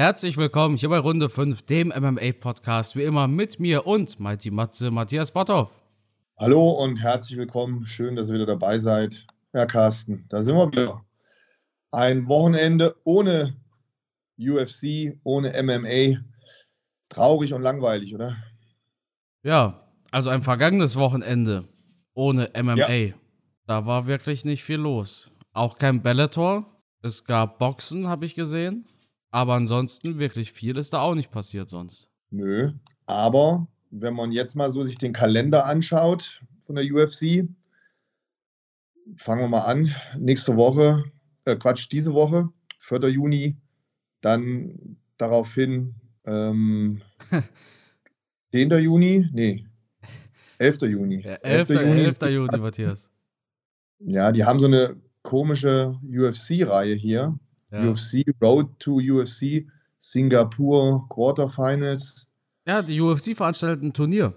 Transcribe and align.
Herzlich 0.00 0.38
willkommen 0.38 0.78
hier 0.78 0.88
bei 0.88 0.96
Runde 0.96 1.28
5, 1.28 1.60
dem 1.60 1.88
MMA-Podcast, 1.88 2.96
wie 2.96 3.02
immer 3.02 3.28
mit 3.28 3.60
mir 3.60 3.86
und 3.86 4.18
Mighty 4.18 4.50
Matze 4.50 4.90
Matthias 4.90 5.30
Botthoff. 5.30 5.68
Hallo 6.38 6.70
und 6.70 7.02
herzlich 7.02 7.38
willkommen. 7.38 7.84
Schön, 7.84 8.16
dass 8.16 8.30
ihr 8.30 8.36
wieder 8.36 8.46
dabei 8.46 8.78
seid. 8.78 9.26
Herr 9.52 9.66
Carsten, 9.66 10.24
da 10.30 10.40
sind 10.40 10.56
wir 10.56 10.72
wieder. 10.72 11.04
Ein 11.90 12.26
Wochenende 12.28 12.96
ohne 13.04 13.54
UFC, 14.38 15.18
ohne 15.22 15.52
MMA. 15.62 16.18
Traurig 17.10 17.52
und 17.52 17.60
langweilig, 17.60 18.14
oder? 18.14 18.38
Ja, 19.42 19.86
also 20.10 20.30
ein 20.30 20.42
vergangenes 20.42 20.96
Wochenende 20.96 21.68
ohne 22.14 22.50
MMA. 22.56 22.88
Ja. 22.88 23.14
Da 23.66 23.84
war 23.84 24.06
wirklich 24.06 24.46
nicht 24.46 24.64
viel 24.64 24.78
los. 24.78 25.30
Auch 25.52 25.76
kein 25.76 26.02
Bellator. 26.02 26.80
Es 27.02 27.26
gab 27.26 27.58
Boxen, 27.58 28.08
habe 28.08 28.24
ich 28.24 28.34
gesehen. 28.34 28.86
Aber 29.30 29.54
ansonsten 29.54 30.18
wirklich 30.18 30.52
viel 30.52 30.76
ist 30.76 30.92
da 30.92 31.00
auch 31.00 31.14
nicht 31.14 31.30
passiert 31.30 31.68
sonst. 31.68 32.08
Nö, 32.30 32.72
aber 33.06 33.68
wenn 33.90 34.14
man 34.14 34.32
jetzt 34.32 34.54
mal 34.54 34.70
so 34.70 34.82
sich 34.82 34.98
den 34.98 35.12
Kalender 35.12 35.66
anschaut 35.66 36.40
von 36.60 36.76
der 36.76 36.84
UFC, 36.84 37.48
fangen 39.16 39.40
wir 39.40 39.48
mal 39.48 39.60
an. 39.60 39.94
Nächste 40.18 40.56
Woche, 40.56 41.04
äh 41.44 41.56
Quatsch, 41.56 41.88
diese 41.90 42.14
Woche, 42.14 42.48
4. 42.78 43.08
Juni, 43.08 43.56
dann 44.20 44.96
daraufhin 45.16 45.94
ähm, 46.24 47.02
10. 48.52 48.70
Juni, 48.70 49.28
nee, 49.32 49.66
11. 50.58 50.82
Juni. 50.82 51.22
Ja, 51.22 51.34
11. 51.36 51.70
11. 51.70 51.80
Juni, 51.80 52.00
11. 52.00 52.22
Juni, 52.30 52.58
Matthias. 52.58 53.10
Ja, 54.00 54.30
die 54.32 54.44
haben 54.44 54.60
so 54.60 54.66
eine 54.66 54.96
komische 55.22 55.98
UFC-Reihe 56.04 56.94
hier. 56.94 57.38
Ja. 57.70 57.88
UFC, 57.88 58.24
Road 58.40 58.78
to 58.78 58.96
UFC, 58.96 59.66
Singapur 59.98 61.08
Quarterfinals. 61.08 62.28
Ja, 62.66 62.82
die 62.82 63.00
UFC 63.00 63.36
veranstaltet 63.36 63.82
ein 63.82 63.92
Turnier 63.92 64.34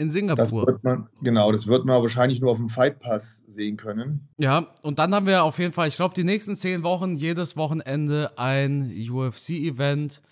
in 0.00 0.10
Singapur. 0.10 0.42
Das 0.42 0.52
wird 0.52 0.82
man, 0.82 1.08
genau, 1.20 1.52
das 1.52 1.66
wird 1.66 1.84
man 1.84 2.00
wahrscheinlich 2.00 2.40
nur 2.40 2.50
auf 2.50 2.56
dem 2.56 2.70
Fight 2.70 3.00
Pass 3.00 3.44
sehen 3.46 3.76
können. 3.76 4.28
Ja, 4.38 4.68
und 4.80 4.98
dann 4.98 5.14
haben 5.14 5.26
wir 5.26 5.44
auf 5.44 5.58
jeden 5.58 5.74
Fall, 5.74 5.88
ich 5.88 5.96
glaube, 5.96 6.14
die 6.14 6.24
nächsten 6.24 6.56
zehn 6.56 6.82
Wochen 6.82 7.16
jedes 7.16 7.56
Wochenende 7.56 8.32
ein 8.38 8.90
UFC-Event, 8.90 10.22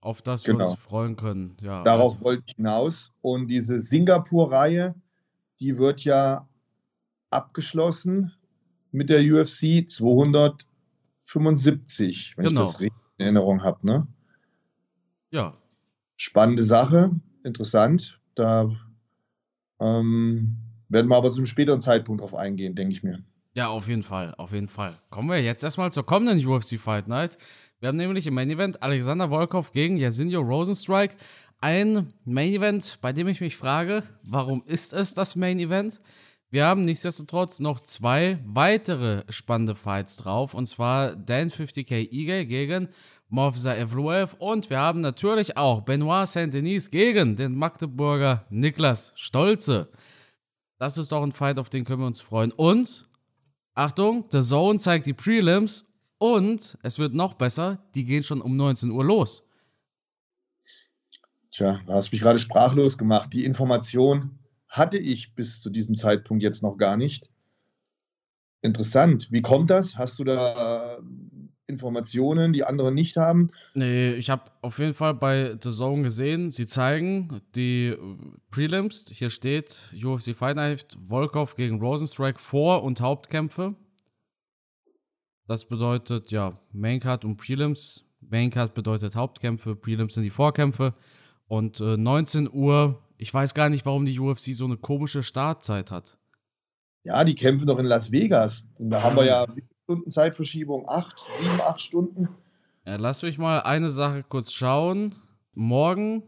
auf 0.00 0.22
das 0.22 0.44
genau. 0.44 0.58
wir 0.58 0.62
uns 0.62 0.70
genau. 0.70 0.88
freuen 0.88 1.16
können. 1.16 1.56
Ja, 1.60 1.82
Darauf 1.82 2.12
also. 2.12 2.24
wollte 2.24 2.44
ich 2.46 2.54
hinaus. 2.56 3.12
Und 3.20 3.48
diese 3.48 3.80
Singapur-Reihe, 3.80 4.94
die 5.60 5.76
wird 5.76 6.04
ja 6.04 6.48
abgeschlossen 7.30 8.32
mit 8.90 9.10
der 9.10 9.20
UFC 9.20 9.86
275, 11.28 12.34
wenn 12.36 12.46
genau. 12.46 12.62
ich 12.62 12.66
das 12.66 12.80
richtig 12.80 12.98
in 13.18 13.24
Erinnerung 13.24 13.62
habe. 13.62 13.86
Ne? 13.86 14.06
Ja. 15.30 15.54
Spannende 16.16 16.64
Sache, 16.64 17.10
interessant. 17.44 18.18
Da 18.34 18.70
ähm, 19.78 20.56
werden 20.88 21.08
wir 21.08 21.16
aber 21.16 21.30
zu 21.30 21.38
einem 21.38 21.46
späteren 21.46 21.80
Zeitpunkt 21.80 22.22
drauf 22.22 22.34
eingehen, 22.34 22.74
denke 22.74 22.92
ich 22.92 23.02
mir. 23.02 23.22
Ja, 23.52 23.68
auf 23.68 23.88
jeden 23.88 24.02
Fall, 24.02 24.34
auf 24.36 24.52
jeden 24.52 24.68
Fall. 24.68 24.98
Kommen 25.10 25.28
wir 25.28 25.42
jetzt 25.42 25.62
erstmal 25.62 25.92
zur 25.92 26.06
kommenden 26.06 26.44
UFC 26.46 26.78
Fight 26.78 27.08
Night. 27.08 27.36
Wir 27.80 27.88
haben 27.88 27.96
nämlich 27.96 28.26
im 28.26 28.34
Main 28.34 28.50
Event 28.50 28.82
Alexander 28.82 29.28
Volkov 29.28 29.72
gegen 29.72 29.98
Yasinio 29.98 30.40
Rosenstrike. 30.40 31.16
Ein 31.60 32.14
Main 32.24 32.54
Event, 32.54 32.98
bei 33.02 33.12
dem 33.12 33.28
ich 33.28 33.40
mich 33.40 33.56
frage, 33.56 34.02
warum 34.22 34.62
ist 34.64 34.92
es 34.94 35.14
das 35.14 35.36
Main 35.36 35.58
Event? 35.58 36.00
Wir 36.50 36.64
haben 36.64 36.86
nichtsdestotrotz 36.86 37.60
noch 37.60 37.80
zwei 37.80 38.38
weitere 38.46 39.24
spannende 39.28 39.74
Fights 39.74 40.16
drauf. 40.16 40.54
Und 40.54 40.66
zwar 40.66 41.14
Dan 41.14 41.50
50k 41.50 42.10
Eagle 42.10 42.46
gegen 42.46 42.88
Movza 43.28 43.74
Evloev. 43.74 44.34
Und 44.38 44.70
wir 44.70 44.78
haben 44.78 45.02
natürlich 45.02 45.58
auch 45.58 45.82
Benoit 45.82 46.26
Saint-Denis 46.26 46.90
gegen 46.90 47.36
den 47.36 47.54
Magdeburger 47.54 48.46
Niklas 48.48 49.12
Stolze. 49.16 49.90
Das 50.78 50.96
ist 50.96 51.12
doch 51.12 51.22
ein 51.22 51.32
Fight, 51.32 51.58
auf 51.58 51.68
den 51.68 51.84
können 51.84 52.00
wir 52.00 52.06
uns 52.06 52.22
freuen. 52.22 52.52
Und, 52.52 53.06
Achtung, 53.74 54.24
The 54.30 54.40
Zone 54.40 54.78
zeigt 54.78 55.06
die 55.06 55.12
Prelims. 55.12 55.84
Und 56.16 56.78
es 56.82 56.98
wird 56.98 57.14
noch 57.14 57.34
besser, 57.34 57.78
die 57.94 58.04
gehen 58.04 58.24
schon 58.24 58.40
um 58.40 58.56
19 58.56 58.90
Uhr 58.90 59.04
los. 59.04 59.44
Tja, 61.52 61.80
du 61.86 61.92
hast 61.92 62.10
mich 62.10 62.20
gerade 62.20 62.38
sprachlos 62.38 62.96
gemacht. 62.96 63.32
Die 63.32 63.44
Information 63.44 64.38
hatte 64.68 64.98
ich 64.98 65.34
bis 65.34 65.60
zu 65.60 65.70
diesem 65.70 65.96
Zeitpunkt 65.96 66.42
jetzt 66.42 66.62
noch 66.62 66.76
gar 66.76 66.96
nicht. 66.96 67.28
Interessant. 68.60 69.28
Wie 69.30 69.42
kommt 69.42 69.70
das? 69.70 69.96
Hast 69.96 70.18
du 70.18 70.24
da 70.24 70.96
äh, 70.96 71.00
Informationen, 71.68 72.52
die 72.52 72.64
andere 72.64 72.90
nicht 72.90 73.16
haben? 73.16 73.48
Nee, 73.74 74.14
ich 74.14 74.30
habe 74.30 74.50
auf 74.62 74.78
jeden 74.78 74.94
Fall 74.94 75.14
bei 75.14 75.56
The 75.62 75.70
Zone 75.70 76.02
gesehen, 76.02 76.50
sie 76.50 76.66
zeigen 76.66 77.40
die 77.54 77.88
äh, 77.88 77.98
Prelims. 78.50 79.06
Hier 79.10 79.30
steht 79.30 79.92
UFC 79.94 80.34
Fight 80.34 80.96
Volkov 81.06 81.54
gegen 81.54 81.80
Rosenstrike 81.80 82.38
Vor- 82.38 82.82
und 82.82 83.00
Hauptkämpfe. 83.00 83.74
Das 85.46 85.66
bedeutet, 85.66 86.30
ja, 86.30 86.58
Maincard 86.72 87.24
und 87.24 87.36
Prelims. 87.38 88.04
Maincard 88.20 88.74
bedeutet 88.74 89.14
Hauptkämpfe, 89.14 89.76
Prelims 89.76 90.14
sind 90.14 90.24
die 90.24 90.30
Vorkämpfe. 90.30 90.94
Und 91.46 91.80
äh, 91.80 91.96
19 91.96 92.50
Uhr 92.52 93.02
ich 93.18 93.34
weiß 93.34 93.52
gar 93.52 93.68
nicht, 93.68 93.84
warum 93.84 94.06
die 94.06 94.18
UFC 94.18 94.54
so 94.54 94.64
eine 94.64 94.76
komische 94.76 95.22
Startzeit 95.22 95.90
hat. 95.90 96.18
Ja, 97.04 97.24
die 97.24 97.34
kämpfen 97.34 97.66
doch 97.66 97.78
in 97.78 97.86
Las 97.86 98.12
Vegas. 98.12 98.68
Und 98.78 98.90
da 98.90 99.02
haben 99.02 99.16
wir 99.16 99.24
ja 99.24 99.46
Stunden 99.84 100.10
Zeitverschiebung, 100.10 100.88
acht, 100.88 101.26
sieben, 101.32 101.60
acht 101.60 101.80
Stunden. 101.80 102.28
Ja, 102.86 102.96
lass 102.96 103.22
mich 103.22 103.38
mal 103.38 103.60
eine 103.60 103.90
Sache 103.90 104.22
kurz 104.22 104.52
schauen. 104.52 105.14
Morgen, 105.54 106.22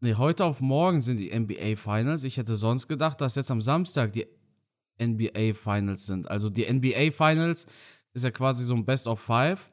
nee, 0.00 0.14
heute 0.14 0.44
auf 0.44 0.60
morgen 0.60 1.00
sind 1.00 1.18
die 1.18 1.38
NBA 1.38 1.76
Finals. 1.76 2.24
Ich 2.24 2.36
hätte 2.36 2.56
sonst 2.56 2.88
gedacht, 2.88 3.20
dass 3.20 3.36
jetzt 3.36 3.50
am 3.50 3.60
Samstag 3.60 4.12
die 4.12 4.26
NBA 5.00 5.54
Finals 5.54 6.06
sind. 6.06 6.28
Also 6.30 6.50
die 6.50 6.64
NBA 6.70 7.12
Finals 7.12 7.66
ist 8.12 8.24
ja 8.24 8.30
quasi 8.30 8.64
so 8.64 8.74
ein 8.74 8.86
Best 8.86 9.06
of 9.06 9.20
Five. 9.20 9.70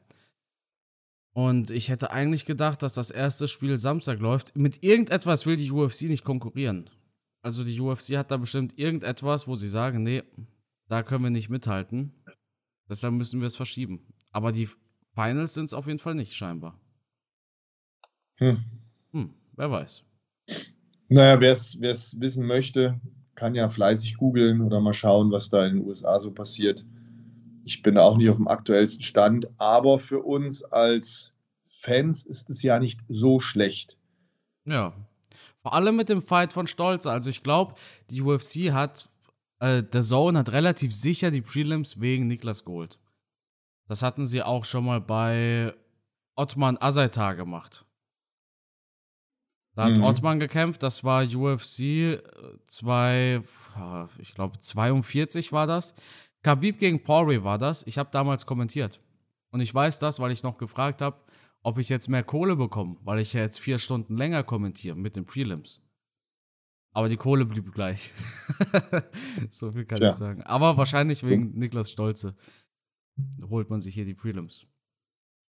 Und 1.34 1.72
ich 1.72 1.90
hätte 1.90 2.12
eigentlich 2.12 2.46
gedacht, 2.46 2.84
dass 2.84 2.94
das 2.94 3.10
erste 3.10 3.48
Spiel 3.48 3.78
Samstag 3.78 4.20
läuft. 4.20 4.56
Mit 4.56 4.84
irgendetwas 4.84 5.46
will 5.46 5.56
die 5.56 5.72
UFC 5.72 6.04
nicht 6.04 6.24
konkurrieren. 6.24 6.90
Also 7.42 7.64
die 7.64 7.80
UFC 7.80 8.16
hat 8.16 8.32
da 8.32 8.38
bestimmt 8.38 8.78
irgendetwas, 8.78 9.48
wo 9.48 9.56
sie 9.56 9.68
sagen, 9.68 10.04
nee, 10.04 10.24
da 10.88 11.02
können 11.02 11.24
wir 11.24 11.32
nicht 11.32 11.50
mithalten. 11.50 12.14
Deshalb 12.88 13.16
müssen 13.16 13.40
wir 13.40 13.48
es 13.48 13.56
verschieben. 13.56 14.14
Aber 14.32 14.52
die 14.52 14.70
Finals 15.16 15.56
sind 15.56 15.66
es 15.66 15.74
auf 15.74 15.88
jeden 15.88 16.00
Fall 16.00 16.16
nicht, 16.16 16.36
scheinbar. 16.36 16.80
Hm. 18.36 18.58
Hm, 19.12 19.34
wer 19.54 19.72
weiß. 19.72 20.04
Naja, 21.10 21.40
wer 21.42 21.52
es 21.52 22.20
wissen 22.20 22.46
möchte, 22.46 23.00
kann 23.36 23.56
ja 23.56 23.70
fleißig 23.70 24.18
googeln 24.18 24.62
oder 24.62 24.80
mal 24.82 24.94
schauen, 24.94 25.32
was 25.32 25.50
da 25.50 25.66
in 25.66 25.78
den 25.78 25.86
USA 25.86 26.20
so 26.20 26.32
passiert. 26.32 26.86
Ich 27.64 27.82
bin 27.82 27.98
auch 27.98 28.18
nicht 28.18 28.30
auf 28.30 28.38
dem 28.38 28.48
aktuellsten 28.48 29.04
Stand, 29.04 29.48
aber 29.60 30.00
für 30.00 30.20
uns 30.20 30.64
als 30.64 31.34
Fans 31.66 32.26
ist 32.26 32.50
es 32.50 32.62
ja 32.62 32.80
nicht 32.80 33.00
so 33.08 33.40
schlecht. 33.40 33.98
Ja. 34.66 34.94
Vor 35.62 35.74
allem 35.74 35.96
mit 35.96 36.10
dem 36.10 36.22
Fight 36.22 36.54
von 36.54 36.68
Stolz. 36.68 37.06
Also 37.06 37.30
ich 37.30 37.42
glaube, 37.42 37.76
die 38.10 38.22
UFC 38.22 38.72
hat, 38.72 39.08
äh, 39.60 39.82
der 39.82 40.02
Zone 40.02 40.40
hat 40.40 40.52
relativ 40.52 40.94
sicher 40.94 41.32
die 41.32 41.42
Prelims 41.42 42.00
wegen 42.02 42.28
Niklas 42.28 42.66
Gold. 42.66 43.00
Das 43.88 44.02
hatten 44.02 44.28
sie 44.28 44.44
auch 44.44 44.66
schon 44.66 44.86
mal 44.86 45.02
bei 45.02 45.74
Ottman 46.36 46.78
Azaita 46.80 47.34
gemacht. 47.34 47.86
Da 49.76 49.86
hat 49.86 49.94
mhm. 49.94 50.04
Ottman 50.04 50.40
gekämpft, 50.40 50.84
das 50.84 51.04
war 51.04 51.24
UFC 51.24 52.22
2, 52.68 53.42
äh, 53.76 54.22
ich 54.22 54.36
glaube 54.36 54.60
42 54.60 55.52
war 55.52 55.66
das. 55.66 55.96
Khabib 56.44 56.78
gegen 56.78 57.04
Poirier 57.04 57.44
war 57.44 57.58
das. 57.58 57.88
Ich 57.88 57.98
habe 57.98 58.10
damals 58.12 58.46
kommentiert. 58.46 59.00
Und 59.50 59.62
ich 59.62 59.74
weiß 59.74 60.00
das, 60.00 60.20
weil 60.20 60.32
ich 60.32 60.44
noch 60.44 60.58
gefragt 60.58 61.02
habe, 61.02 61.18
ob 61.64 61.78
ich 61.78 61.90
jetzt 61.90 62.10
mehr 62.10 62.24
Kohle 62.24 62.56
bekomme, 62.56 62.98
weil 63.04 63.20
ich 63.20 63.34
ja 63.34 63.42
jetzt 63.42 63.60
vier 63.60 63.80
Stunden 63.80 64.18
länger 64.18 64.44
kommentiere 64.44 64.96
mit 64.96 65.16
den 65.16 65.26
Prelims. 65.26 65.82
Aber 66.92 67.10
die 67.10 67.18
Kohle 67.18 67.46
blieb 67.46 67.74
gleich. 67.74 68.12
so 69.52 69.72
viel 69.72 69.86
kann 69.86 70.02
ja. 70.02 70.10
ich 70.10 70.16
sagen. 70.16 70.44
Aber 70.44 70.78
wahrscheinlich 70.78 71.26
wegen 71.26 71.58
Niklas 71.58 71.90
Stolze 71.90 72.36
holt 73.50 73.70
man 73.70 73.82
sich 73.82 73.94
hier 73.94 74.06
die 74.06 74.14
Prelims. 74.14 74.68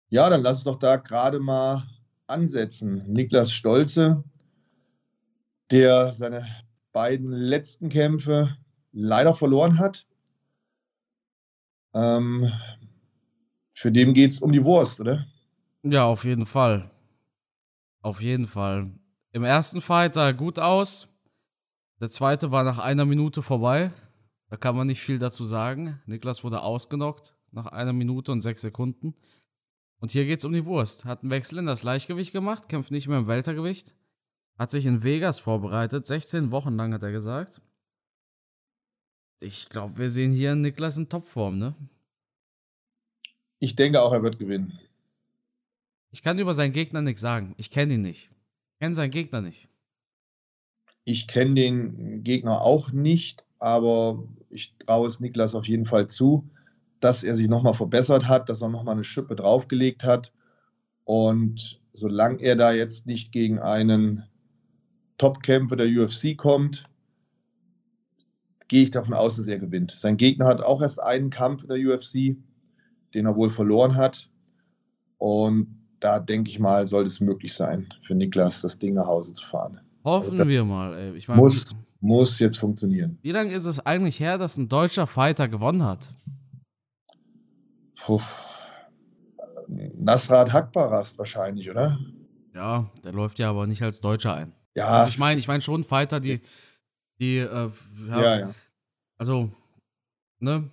Ja, 0.09 0.29
dann 0.29 0.41
lass 0.41 0.59
es 0.59 0.63
doch 0.63 0.79
da 0.79 0.95
gerade 0.95 1.39
mal 1.39 1.83
ansetzen. 2.27 3.03
Niklas 3.07 3.51
Stolze, 3.51 4.23
der 5.69 6.13
seine 6.13 6.47
beiden 6.91 7.31
letzten 7.31 7.89
Kämpfe 7.89 8.57
leider 8.91 9.33
verloren 9.33 9.77
hat. 9.77 10.06
Ähm, 11.97 12.51
für 13.71 13.91
den 13.91 14.13
geht 14.13 14.31
es 14.31 14.39
um 14.39 14.51
die 14.51 14.63
Wurst, 14.63 14.99
oder? 14.99 15.25
Ja, 15.81 16.05
auf 16.05 16.25
jeden 16.25 16.45
Fall. 16.45 16.91
Auf 18.01 18.21
jeden 18.21 18.45
Fall. 18.45 18.91
Im 19.31 19.43
ersten 19.43 19.81
Fight 19.81 20.13
sah 20.13 20.27
er 20.27 20.33
gut 20.33 20.59
aus. 20.59 21.07
Der 21.99 22.09
zweite 22.09 22.51
war 22.51 22.63
nach 22.63 22.77
einer 22.77 23.05
Minute 23.05 23.41
vorbei. 23.41 23.91
Da 24.49 24.57
kann 24.57 24.75
man 24.75 24.87
nicht 24.87 25.01
viel 25.01 25.17
dazu 25.17 25.43
sagen. 25.43 25.99
Niklas 26.05 26.43
wurde 26.43 26.61
ausgenockt 26.61 27.33
nach 27.51 27.65
einer 27.65 27.93
Minute 27.93 28.31
und 28.31 28.41
sechs 28.41 28.61
Sekunden. 28.61 29.15
Und 29.99 30.11
hier 30.11 30.25
geht 30.25 30.39
es 30.39 30.45
um 30.45 30.53
die 30.53 30.65
Wurst. 30.65 31.05
Hat 31.05 31.23
einen 31.23 31.31
Wechsel 31.31 31.57
in 31.57 31.65
das 31.65 31.83
Leichtgewicht 31.83 32.31
gemacht, 32.31 32.69
kämpft 32.69 32.91
nicht 32.91 33.07
mehr 33.07 33.17
im 33.17 33.27
Weltergewicht. 33.27 33.95
Hat 34.57 34.69
sich 34.69 34.85
in 34.85 35.03
Vegas 35.03 35.39
vorbereitet. 35.39 36.05
16 36.05 36.51
Wochen 36.51 36.75
lang 36.75 36.93
hat 36.93 37.03
er 37.03 37.11
gesagt. 37.11 37.61
Ich 39.39 39.69
glaube, 39.69 39.97
wir 39.97 40.09
sehen 40.09 40.31
hier 40.31 40.55
Niklas 40.55 40.97
in 40.97 41.09
Topform, 41.09 41.59
ne? 41.59 41.75
Ich 43.59 43.75
denke 43.75 44.01
auch, 44.01 44.13
er 44.13 44.23
wird 44.23 44.39
gewinnen. 44.39 44.79
Ich 46.11 46.23
kann 46.23 46.39
über 46.39 46.53
seinen 46.53 46.73
Gegner 46.73 47.01
nichts 47.01 47.21
sagen. 47.21 47.53
Ich 47.57 47.69
kenne 47.69 47.95
ihn 47.95 48.01
nicht. 48.01 48.31
Ich 48.73 48.79
kenne 48.79 48.95
seinen 48.95 49.11
Gegner 49.11 49.41
nicht. 49.41 49.67
Ich 51.03 51.27
kenne 51.27 51.55
den 51.55 52.23
Gegner 52.23 52.61
auch 52.61 52.91
nicht, 52.91 53.45
aber 53.59 54.23
ich 54.49 54.75
traue 54.77 55.07
es 55.07 55.19
Niklas 55.19 55.55
auf 55.55 55.67
jeden 55.67 55.85
Fall 55.85 56.07
zu, 56.07 56.49
dass 56.99 57.23
er 57.23 57.35
sich 57.35 57.47
nochmal 57.47 57.73
verbessert 57.73 58.27
hat, 58.27 58.49
dass 58.49 58.61
er 58.61 58.69
nochmal 58.69 58.95
eine 58.95 59.03
Schippe 59.03 59.35
draufgelegt 59.35 60.03
hat. 60.03 60.33
Und 61.05 61.79
solange 61.93 62.41
er 62.41 62.55
da 62.55 62.71
jetzt 62.71 63.05
nicht 63.05 63.31
gegen 63.31 63.59
einen 63.59 64.25
Top-Kämpfer 65.17 65.75
der 65.75 65.87
UFC 65.87 66.35
kommt, 66.37 66.85
gehe 68.67 68.83
ich 68.83 68.91
davon 68.91 69.13
aus, 69.13 69.37
dass 69.37 69.47
er 69.47 69.59
gewinnt. 69.59 69.91
Sein 69.91 70.17
Gegner 70.17 70.45
hat 70.45 70.61
auch 70.61 70.81
erst 70.81 71.01
einen 71.01 71.29
Kampf 71.29 71.63
in 71.63 71.69
der 71.69 71.77
UFC, 71.77 72.37
den 73.13 73.25
er 73.25 73.35
wohl 73.35 73.49
verloren 73.49 73.95
hat. 73.95 74.29
Und 75.17 75.77
da 75.99 76.19
denke 76.19 76.49
ich 76.49 76.59
mal, 76.59 76.85
sollte 76.85 77.07
es 77.07 77.19
möglich 77.19 77.53
sein, 77.53 77.87
für 78.01 78.15
Niklas 78.15 78.61
das 78.61 78.77
Ding 78.77 78.93
nach 78.93 79.07
Hause 79.07 79.33
zu 79.33 79.45
fahren. 79.45 79.79
Hoffen 80.03 80.33
also 80.33 80.47
wir 80.47 80.63
mal. 80.63 80.93
Ey. 80.93 81.15
Ich 81.15 81.27
mein, 81.27 81.37
muss, 81.37 81.75
muss 81.99 82.39
jetzt 82.39 82.57
funktionieren. 82.57 83.17
Wie 83.21 83.31
lange 83.31 83.51
ist 83.51 83.65
es 83.65 83.79
eigentlich 83.85 84.19
her, 84.19 84.37
dass 84.37 84.57
ein 84.57 84.69
deutscher 84.69 85.07
Fighter 85.07 85.47
gewonnen 85.47 85.83
hat? 85.83 86.13
Puh. 87.99 88.21
Nasrat 89.67 90.53
Hakbarast 90.53 91.17
wahrscheinlich, 91.17 91.69
oder? 91.69 91.97
Ja, 92.53 92.89
der 93.03 93.11
läuft 93.11 93.39
ja 93.39 93.49
aber 93.49 93.67
nicht 93.67 93.81
als 93.81 93.99
Deutscher 93.99 94.33
ein. 94.33 94.53
Ja. 94.75 94.87
Also 94.87 95.09
ich 95.09 95.17
meine, 95.17 95.39
ich 95.39 95.47
meine 95.47 95.61
schon 95.61 95.83
Fighter, 95.83 96.19
die, 96.19 96.39
die, 97.19 97.37
äh, 97.37 97.71
ja, 98.07 98.21
ja, 98.21 98.39
ja. 98.39 98.53
Also, 99.17 99.49
ne? 100.39 100.69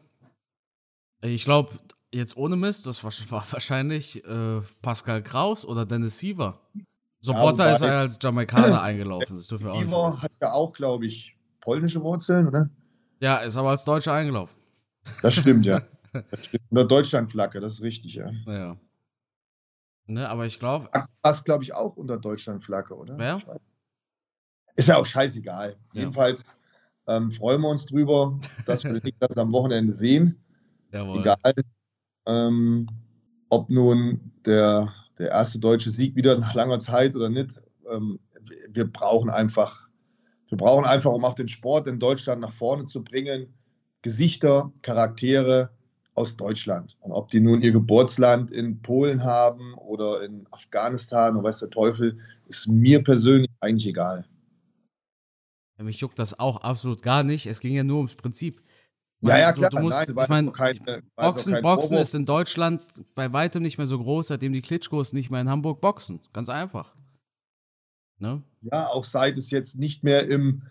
Ich 1.23 1.45
glaube, 1.45 1.71
jetzt 2.13 2.37
ohne 2.37 2.57
Mist, 2.57 2.87
das 2.87 3.03
war, 3.03 3.13
war 3.31 3.47
wahrscheinlich 3.51 4.25
äh, 4.25 4.61
Pascal 4.83 5.23
Kraus 5.23 5.65
oder 5.65 5.87
Dennis 5.87 6.19
Siever. 6.19 6.61
Sobotta 7.21 7.69
ja, 7.69 7.73
ist 7.73 7.81
er 7.81 7.99
als 8.01 8.19
Jamaikaner 8.21 8.83
eingelaufen. 8.83 9.37
Das 9.37 9.47
dürfen 9.47 9.65
wir 9.65 9.73
auch 9.73 9.81
Siever 9.81 10.11
nicht 10.11 10.23
hat 10.23 10.33
ja 10.43 10.53
auch, 10.53 10.75
glaube 10.75 11.07
ich, 11.07 11.35
polnische 11.61 12.03
Wurzeln, 12.03 12.47
oder? 12.49 12.69
Ja, 13.21 13.39
ist 13.39 13.57
aber 13.57 13.71
als 13.71 13.85
Deutscher 13.85 14.13
eingelaufen. 14.13 14.61
Das 15.23 15.35
stimmt, 15.35 15.67
ja. 15.67 15.83
Das 16.31 16.45
stimmt. 16.45 16.63
Unter 16.71 16.85
Deutschlandflagge, 16.85 17.59
das 17.59 17.73
ist 17.73 17.83
richtig, 17.83 18.15
ja. 18.15 18.31
Ja. 18.47 18.77
Ne, 20.07 20.29
aber 20.29 20.47
ich 20.47 20.61
glaube. 20.61 20.89
Passt, 21.23 21.45
glaube 21.45 21.65
ich, 21.65 21.75
auch 21.75 21.97
unter 21.97 22.19
Deutschlandflagge, 22.19 22.95
oder? 22.95 23.19
Wer? 23.19 23.41
Ist 24.77 24.89
ja 24.89 24.97
auch 24.97 25.07
scheißegal. 25.07 25.77
Ja. 25.93 26.01
Jedenfalls 26.01 26.59
ähm, 27.07 27.31
freuen 27.31 27.61
wir 27.61 27.69
uns 27.69 27.87
drüber, 27.87 28.39
dass 28.67 28.85
wir 28.85 29.01
das 29.21 29.37
am 29.37 29.53
Wochenende 29.53 29.93
sehen. 29.93 30.39
Jawohl. 30.93 31.21
Egal, 31.21 31.53
ähm, 32.27 32.87
ob 33.49 33.71
nun 33.71 34.33
der, 34.45 34.93
der 35.19 35.31
erste 35.31 35.59
deutsche 35.59 35.91
Sieg 35.91 36.17
wieder 36.17 36.39
nach 36.39 36.55
langer 36.55 36.79
Zeit 36.79 37.15
oder 37.15 37.29
nicht. 37.29 37.61
Ähm, 37.91 38.19
wir 38.71 38.91
brauchen 38.91 39.31
einfach, 39.31 39.89
wir 40.49 40.59
brauchen 40.59 40.85
einfach, 40.85 41.13
um 41.13 41.25
auch 41.25 41.35
den 41.35 41.49
Sport 41.49 41.89
in 41.89 41.99
Deutschland 41.99 42.41
nach 42.41 42.53
vorne 42.53 42.87
zu 42.87 43.03
bringen, 43.03 43.53
Gesichter, 44.03 44.73
Charaktere 44.83 45.71
aus 46.15 46.37
Deutschland. 46.37 46.97
Und 47.01 47.13
ob 47.13 47.29
die 47.29 47.41
nun 47.41 47.63
ihr 47.63 47.73
Geburtsland 47.73 48.51
in 48.51 48.81
Polen 48.83 49.25
haben 49.25 49.75
oder 49.75 50.23
in 50.23 50.47
Afghanistan 50.51 51.35
oder 51.37 51.49
weiß 51.49 51.61
der 51.61 51.71
Teufel, 51.71 52.19
ist 52.47 52.69
mir 52.69 53.03
persönlich 53.03 53.51
eigentlich 53.61 53.89
egal. 53.89 54.25
Mich 55.79 55.99
juckt 55.99 56.19
das 56.19 56.39
auch 56.39 56.59
absolut 56.59 57.03
gar 57.03 57.25
nicht. 57.25 57.47
Es 57.47 57.61
ging 57.61 57.75
ja 57.75 57.85
nur 57.85 57.99
ums 57.99 58.15
Prinzip. 58.15 58.63
Ja, 59.21 59.39
ja, 59.39 59.53
klar. 59.53 59.71
Du, 59.71 59.81
musst, 59.81 60.09
Nein, 60.09 60.17
ich 60.23 60.29
mein, 60.29 60.53
keine, 60.53 61.03
Boxen, 61.17 61.63
Boxen 61.63 61.97
ist 61.97 62.15
in 62.15 62.27
Deutschland 62.27 62.83
bei 63.15 63.33
weitem 63.33 63.63
nicht 63.63 63.79
mehr 63.79 63.87
so 63.87 63.99
groß, 63.99 64.29
seitdem 64.29 64.53
die 64.53 64.61
Klitschkos 64.61 65.13
nicht 65.13 65.31
mehr 65.31 65.41
in 65.41 65.49
Hamburg 65.49 65.81
boxen. 65.81 66.21
Ganz 66.33 66.49
einfach. 66.49 66.95
Ne? 68.19 68.43
Ja, 68.63 68.89
auch 68.89 69.05
seit 69.05 69.37
es 69.37 69.51
jetzt 69.51 69.79
nicht 69.79 70.05
mehr 70.05 70.27
im, 70.29 70.63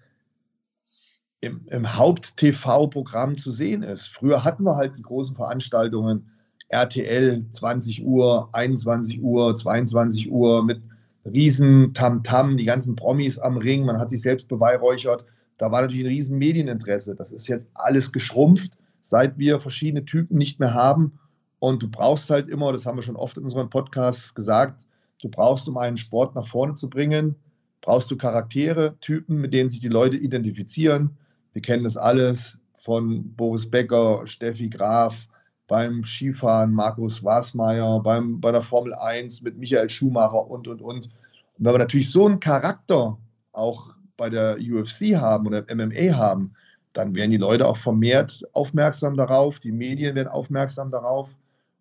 im, 1.41 1.65
im 1.69 1.97
Haupt-TV-Programm 1.97 3.37
zu 3.37 3.51
sehen 3.51 3.83
ist. 3.83 4.09
Früher 4.09 4.43
hatten 4.43 4.63
wir 4.63 4.75
halt 4.75 4.97
die 4.97 5.01
großen 5.01 5.35
Veranstaltungen, 5.35 6.29
RTL 6.69 7.45
20 7.49 8.05
Uhr, 8.05 8.49
21 8.53 9.21
Uhr, 9.21 9.55
22 9.55 10.31
Uhr 10.31 10.63
mit 10.63 10.81
riesen 11.25 11.93
Tamtam, 11.93 12.51
-Tam, 12.51 12.57
die 12.57 12.65
ganzen 12.65 12.95
Promis 12.95 13.37
am 13.39 13.57
Ring, 13.57 13.85
man 13.85 13.99
hat 13.99 14.09
sich 14.09 14.21
selbst 14.21 14.47
beweihräuchert. 14.47 15.25
Da 15.57 15.71
war 15.71 15.81
natürlich 15.81 16.03
ein 16.05 16.09
riesen 16.09 16.37
Medieninteresse. 16.37 17.15
Das 17.15 17.31
ist 17.31 17.47
jetzt 17.47 17.69
alles 17.73 18.11
geschrumpft, 18.11 18.77
seit 19.01 19.37
wir 19.37 19.59
verschiedene 19.59 20.05
Typen 20.05 20.37
nicht 20.37 20.59
mehr 20.59 20.73
haben. 20.73 21.19
Und 21.59 21.81
du 21.81 21.89
brauchst 21.89 22.29
halt 22.29 22.49
immer, 22.49 22.73
das 22.73 22.85
haben 22.85 22.97
wir 22.97 23.03
schon 23.03 23.15
oft 23.15 23.37
in 23.37 23.43
unseren 23.43 23.69
Podcasts 23.69 24.35
gesagt, 24.35 24.85
du 25.21 25.29
brauchst, 25.29 25.67
um 25.69 25.77
einen 25.77 25.97
Sport 25.97 26.35
nach 26.35 26.45
vorne 26.45 26.75
zu 26.75 26.89
bringen, 26.89 27.35
brauchst 27.79 28.11
du 28.11 28.17
Charaktere, 28.17 28.97
Typen, 28.99 29.39
mit 29.39 29.53
denen 29.53 29.69
sich 29.69 29.79
die 29.79 29.87
Leute 29.87 30.17
identifizieren. 30.17 31.17
Wir 31.53 31.61
kennen 31.61 31.83
das 31.83 31.95
alles 31.95 32.57
von 32.73 33.33
Boris 33.35 33.69
Becker, 33.69 34.23
Steffi 34.25 34.69
Graf, 34.69 35.27
beim 35.67 36.03
Skifahren 36.03 36.73
Markus 36.73 37.23
Wasmeier, 37.23 38.01
beim, 38.01 38.39
bei 38.39 38.51
der 38.51 38.61
Formel 38.61 38.93
1 38.93 39.41
mit 39.41 39.57
Michael 39.57 39.89
Schumacher 39.89 40.49
und, 40.49 40.67
und, 40.67 40.81
und. 40.81 41.09
Und 41.55 41.65
wenn 41.65 41.73
wir 41.73 41.79
natürlich 41.79 42.11
so 42.11 42.25
einen 42.25 42.39
Charakter 42.39 43.17
auch 43.51 43.95
bei 44.17 44.29
der 44.29 44.57
UFC 44.59 45.15
haben 45.15 45.47
oder 45.47 45.63
MMA 45.73 46.15
haben, 46.15 46.53
dann 46.93 47.15
werden 47.15 47.31
die 47.31 47.37
Leute 47.37 47.67
auch 47.67 47.77
vermehrt 47.77 48.43
aufmerksam 48.53 49.17
darauf, 49.17 49.59
die 49.59 49.71
Medien 49.71 50.15
werden 50.15 50.27
aufmerksam 50.27 50.91
darauf 50.91 51.35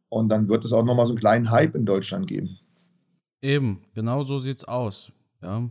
und 0.08 0.29
dann 0.29 0.49
wird 0.49 0.64
es 0.64 0.73
auch 0.73 0.84
nochmal 0.84 1.06
so 1.06 1.12
einen 1.12 1.20
kleinen 1.20 1.50
Hype 1.50 1.75
in 1.75 1.84
Deutschland 1.84 2.26
geben. 2.26 2.58
Eben, 3.43 3.82
genau 3.94 4.23
so 4.23 4.38
sieht 4.38 4.58
es 4.58 4.64
aus. 4.64 5.12
Ja. 5.43 5.69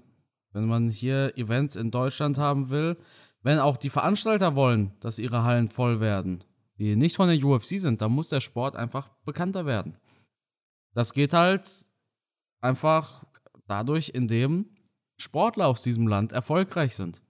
Wenn 0.53 0.65
man 0.65 0.89
hier 0.89 1.37
Events 1.37 1.75
in 1.75 1.91
Deutschland 1.91 2.37
haben 2.37 2.69
will, 2.69 2.97
wenn 3.41 3.59
auch 3.59 3.77
die 3.77 3.89
Veranstalter 3.89 4.55
wollen, 4.55 4.91
dass 4.99 5.17
ihre 5.17 5.43
Hallen 5.43 5.69
voll 5.69 5.99
werden, 5.99 6.43
die 6.81 6.95
nicht 6.95 7.15
von 7.15 7.29
der 7.29 7.43
UFC 7.43 7.79
sind, 7.79 8.01
dann 8.01 8.11
muss 8.11 8.29
der 8.29 8.39
Sport 8.39 8.75
einfach 8.75 9.09
bekannter 9.23 9.67
werden. 9.67 9.99
Das 10.95 11.13
geht 11.13 11.31
halt 11.31 11.69
einfach 12.59 13.23
dadurch, 13.67 14.09
indem 14.09 14.65
Sportler 15.15 15.67
aus 15.67 15.83
diesem 15.83 16.07
Land 16.07 16.31
erfolgreich 16.31 16.95
sind. 16.95 17.21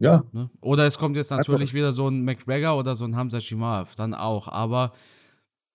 Ja. 0.00 0.24
Ne? 0.32 0.50
Oder 0.60 0.84
es 0.84 0.98
kommt 0.98 1.16
jetzt 1.16 1.30
natürlich 1.30 1.74
wieder 1.74 1.92
so 1.92 2.08
ein 2.08 2.24
McGregor 2.24 2.76
oder 2.76 2.96
so 2.96 3.04
ein 3.04 3.14
Hamza 3.14 3.40
Shimaev, 3.40 3.94
dann 3.94 4.12
auch. 4.12 4.48
Aber 4.48 4.92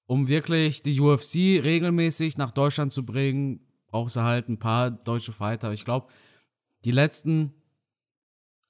um 0.07 0.27
wirklich 0.27 0.83
die 0.83 0.99
UFC 0.99 1.63
regelmäßig 1.63 2.37
nach 2.37 2.51
Deutschland 2.51 2.91
zu 2.91 3.05
bringen, 3.05 3.61
brauchst 3.87 4.17
du 4.17 4.21
halt 4.21 4.49
ein 4.49 4.59
paar 4.59 4.91
deutsche 4.91 5.31
Fighter. 5.31 5.71
Ich 5.71 5.85
glaube, 5.85 6.07
die 6.83 6.91
letzten 6.91 7.53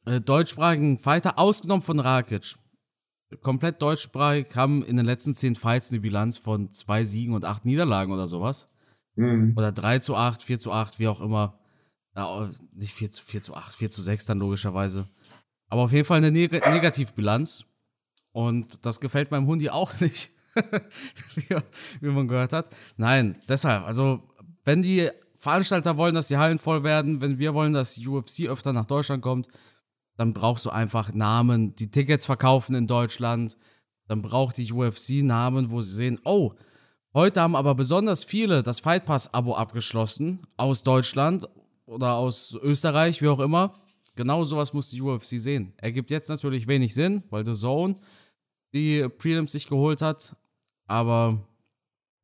äh, 0.06 0.22
deutschsprachigen 0.22 0.98
Fighter, 1.00 1.38
ausgenommen 1.40 1.82
von 1.82 2.00
Rakic, 2.00 2.56
komplett 3.42 3.82
deutschsprachig, 3.82 4.56
haben 4.56 4.84
in 4.84 4.98
den 4.98 5.06
letzten 5.06 5.36
zehn 5.36 5.56
Fights 5.56 5.92
eine 5.92 6.00
Bilanz 6.00 6.38
von 6.38 6.72
zwei 6.72 7.04
Siegen 7.04 7.34
und 7.34 7.46
acht 7.46 7.66
Niederlagen 7.66 8.14
oder 8.14 8.28
sowas. 8.28 8.70
Mhm. 9.16 9.54
Oder 9.56 9.72
3 9.72 10.00
zu 10.00 10.16
8, 10.16 10.44
4 10.44 10.60
zu 10.60 10.72
8, 10.72 11.00
wie 11.00 11.08
auch 11.08 11.22
immer. 11.22 11.60
Ja, 12.16 12.50
nicht 12.74 12.94
4 12.94 13.12
zu, 13.12 13.24
4 13.26 13.42
zu 13.42 13.56
8, 13.56 13.74
4 13.74 13.90
zu 13.90 14.02
6 14.02 14.26
dann 14.26 14.40
logischerweise. 14.40 15.08
Aber 15.70 15.82
auf 15.84 15.92
jeden 15.92 16.06
Fall 16.06 16.18
eine 16.18 16.32
Neg 16.32 16.52
Negativbilanz. 16.52 17.66
Und 18.32 18.86
das 18.86 19.00
gefällt 19.00 19.32
meinem 19.32 19.48
Hundi 19.48 19.70
auch 19.70 19.92
nicht, 20.00 20.32
wie, 21.36 21.56
wie 22.02 22.10
man 22.10 22.28
gehört 22.28 22.54
hat. 22.54 22.70
Nein, 22.98 23.38
deshalb, 23.48 23.86
also 23.86 24.22
wenn 24.64 24.82
die 24.82 25.10
Veranstalter 25.38 25.96
wollen, 25.96 26.16
dass 26.16 26.28
die 26.28 26.38
Hallen 26.38 26.60
voll 26.60 26.84
werden, 26.84 27.22
wenn 27.22 27.38
wir 27.38 27.54
wollen, 27.54 27.74
dass 27.74 27.96
die 27.96 28.08
UFC 28.08 28.48
öfter 28.48 28.74
nach 28.74 28.86
Deutschland 28.86 29.22
kommt, 29.22 29.48
dann 30.18 30.34
brauchst 30.34 30.66
du 30.66 30.70
einfach 30.70 31.14
Namen, 31.14 31.76
die 31.76 31.92
Tickets 31.92 32.26
verkaufen 32.26 32.76
in 32.76 32.88
Deutschland. 32.88 33.58
Dann 34.08 34.22
braucht 34.22 34.58
die 34.58 34.72
UFC 34.72 35.24
Namen, 35.24 35.72
wo 35.72 35.82
sie 35.82 35.94
sehen, 35.94 36.20
oh, 36.24 36.54
heute 37.14 37.42
haben 37.42 37.56
aber 37.56 37.76
besonders 37.76 38.24
viele 38.24 38.64
das 38.64 38.80
Fight 38.80 39.06
Pass 39.06 39.34
Abo 39.34 39.56
abgeschlossen 39.56 40.46
aus 40.58 40.84
Deutschland 40.84 41.48
oder 41.86 42.16
aus 42.16 42.58
Österreich, 42.62 43.22
wie 43.22 43.28
auch 43.28 43.40
immer. 43.40 43.82
Genau 44.16 44.44
sowas 44.44 44.74
muss 44.74 44.90
die 44.90 45.02
UFC 45.02 45.40
sehen. 45.40 45.74
Ergibt 45.78 46.12
jetzt 46.12 46.30
natürlich 46.30 46.68
wenig 46.68 46.94
Sinn, 46.94 47.24
weil 47.30 47.46
The 47.46 47.54
Zone 47.54 47.96
die 48.74 49.08
Prelims 49.10 49.52
sich 49.52 49.68
geholt 49.68 50.02
hat. 50.02 50.36
Aber 50.88 51.46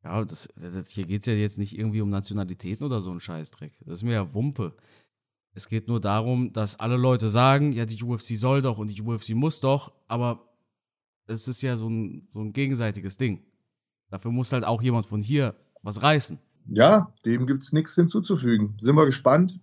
ja, 0.04 0.24
das, 0.24 0.48
das, 0.56 0.88
hier 0.90 1.04
geht 1.04 1.22
es 1.22 1.26
ja 1.26 1.34
jetzt 1.34 1.58
nicht 1.58 1.78
irgendwie 1.78 2.00
um 2.00 2.10
Nationalitäten 2.10 2.86
oder 2.86 3.00
so 3.00 3.10
ein 3.10 3.20
Scheißdreck. 3.20 3.72
Das 3.84 3.98
ist 3.98 4.02
mir 4.02 4.12
ja 4.12 4.34
Wumpe. 4.34 4.74
Es 5.54 5.68
geht 5.68 5.86
nur 5.88 6.00
darum, 6.00 6.52
dass 6.52 6.80
alle 6.80 6.96
Leute 6.96 7.28
sagen, 7.28 7.72
ja, 7.72 7.84
die 7.84 8.02
UFC 8.02 8.36
soll 8.36 8.62
doch 8.62 8.78
und 8.78 8.88
die 8.88 9.02
UFC 9.02 9.30
muss 9.30 9.60
doch, 9.60 9.92
aber 10.08 10.48
es 11.26 11.46
ist 11.46 11.62
ja 11.62 11.76
so 11.76 11.88
ein, 11.88 12.26
so 12.30 12.40
ein 12.40 12.52
gegenseitiges 12.52 13.18
Ding. 13.18 13.44
Dafür 14.10 14.30
muss 14.30 14.52
halt 14.52 14.64
auch 14.64 14.82
jemand 14.82 15.06
von 15.06 15.22
hier 15.22 15.54
was 15.82 16.02
reißen. 16.02 16.38
Ja, 16.68 17.12
dem 17.24 17.46
gibt 17.46 17.62
es 17.62 17.72
nichts 17.72 17.94
hinzuzufügen. 17.94 18.74
Sind 18.78 18.94
wir 18.96 19.04
gespannt 19.04 19.58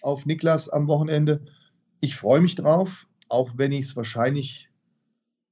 auf 0.00 0.26
Niklas 0.26 0.68
am 0.68 0.86
Wochenende. 0.86 1.44
Ich 2.00 2.16
freue 2.16 2.40
mich 2.40 2.54
drauf, 2.54 3.06
auch 3.28 3.50
wenn 3.56 3.72
ich 3.72 3.86
es 3.86 3.96
wahrscheinlich 3.96 4.68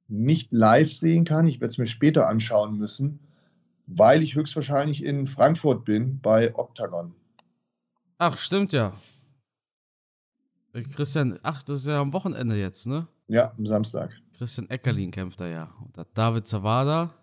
nicht 0.08 0.52
live 0.52 0.92
sehen 0.92 1.24
kann. 1.24 1.46
Ich 1.46 1.60
werde 1.60 1.72
es 1.72 1.78
mir 1.78 1.86
später 1.86 2.28
anschauen 2.28 2.76
müssen, 2.78 3.18
weil 3.86 4.22
ich 4.22 4.34
höchstwahrscheinlich 4.34 5.04
in 5.04 5.26
Frankfurt 5.26 5.84
bin 5.84 6.20
bei 6.20 6.54
Octagon. 6.54 7.14
Ach, 8.18 8.36
stimmt 8.36 8.72
ja. 8.72 8.94
Christian, 10.82 11.38
ach, 11.42 11.62
das 11.62 11.82
ist 11.82 11.86
ja 11.86 12.00
am 12.00 12.12
Wochenende 12.12 12.56
jetzt, 12.56 12.86
ne? 12.86 13.06
Ja, 13.28 13.52
am 13.56 13.66
Samstag. 13.66 14.10
Christian 14.36 14.68
Eckerlin 14.68 15.10
kämpft 15.10 15.40
da 15.40 15.46
ja. 15.46 15.72
Und 15.80 15.96
David 16.14 16.48
Zawada, 16.48 17.14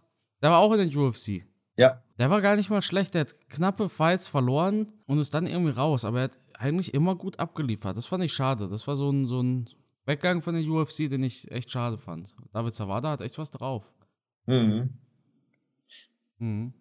der 0.42 0.52
war 0.52 0.60
auch 0.60 0.72
in 0.74 0.90
den 0.90 0.98
UFC. 0.98 1.46
Ja. 1.78 2.02
Der 2.18 2.30
war 2.30 2.42
gar 2.42 2.56
nicht 2.56 2.70
mal 2.70 2.82
schlecht. 2.82 3.14
Der 3.14 3.22
hat 3.22 3.36
knappe 3.50 3.90
Fights 3.90 4.28
verloren 4.28 4.92
und 5.06 5.20
ist 5.20 5.34
dann 5.34 5.48
irgendwie 5.48 5.72
raus. 5.72 6.06
Aber 6.06 6.20
er 6.20 6.24
hat 6.26 6.40
eigentlich 6.54 6.94
immer 6.94 7.16
gut 7.16 7.40
abgeliefert. 7.40 7.98
Das 7.98 8.06
fand 8.06 8.24
ich 8.24 8.34
schade. 8.34 8.68
Das 8.68 8.88
war 8.88 8.96
so 8.96 9.10
ein, 9.10 9.26
so 9.26 9.42
ein 9.42 9.70
Weggang 10.06 10.42
von 10.42 10.54
der 10.54 10.64
UFC, 10.64 11.10
den 11.10 11.24
ich 11.24 11.50
echt 11.52 11.72
schade 11.72 11.98
fand. 11.98 12.36
David 12.54 12.76
Zawada 12.76 13.12
hat 13.12 13.22
echt 13.22 13.38
was 13.38 13.52
drauf. 13.52 13.94
Mhm. 14.46 14.98
Mhm. 16.40 16.74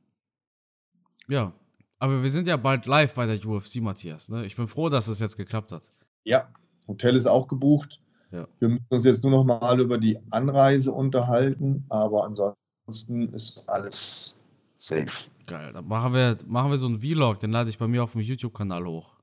Ja. 1.29 1.53
Aber 1.99 2.23
wir 2.23 2.31
sind 2.31 2.47
ja 2.47 2.57
bald 2.57 2.87
live 2.87 3.15
bei 3.15 3.27
der 3.27 3.45
UFC, 3.45 3.77
Matthias. 3.77 4.31
Ne? 4.31 4.47
Ich 4.47 4.57
bin 4.57 4.67
froh, 4.67 4.89
dass 4.89 5.09
es 5.09 5.21
jetzt 5.21 5.37
geklappt 5.37 5.73
hat. 5.73 5.91
Ja, 6.25 6.49
Hotel 6.87 7.17
ist 7.17 7.27
auch 7.27 7.49
gebucht. 7.49 8.01
Ja. 8.33 8.47
Wir 8.59 8.69
müssen 8.69 8.87
uns 8.89 9.05
jetzt 9.05 9.25
nur 9.25 9.33
noch 9.33 9.45
mal 9.45 9.81
über 9.81 9.99
die 9.99 10.19
Anreise 10.31 10.93
unterhalten, 10.93 11.85
aber 11.89 12.25
ansonsten 12.25 13.33
ist 13.33 13.69
alles 13.69 14.37
safe. 14.75 15.31
Geil, 15.47 15.73
dann 15.73 15.87
machen 15.87 16.13
wir, 16.15 16.37
machen 16.47 16.71
wir 16.71 16.79
so 16.79 16.87
einen 16.87 17.01
Vlog, 17.01 17.41
den 17.41 17.51
lade 17.51 17.71
ich 17.71 17.79
bei 17.79 17.89
mir 17.89 18.05
auf 18.05 18.13
dem 18.13 18.21
YouTube-Kanal 18.21 18.87
hoch. 18.87 19.17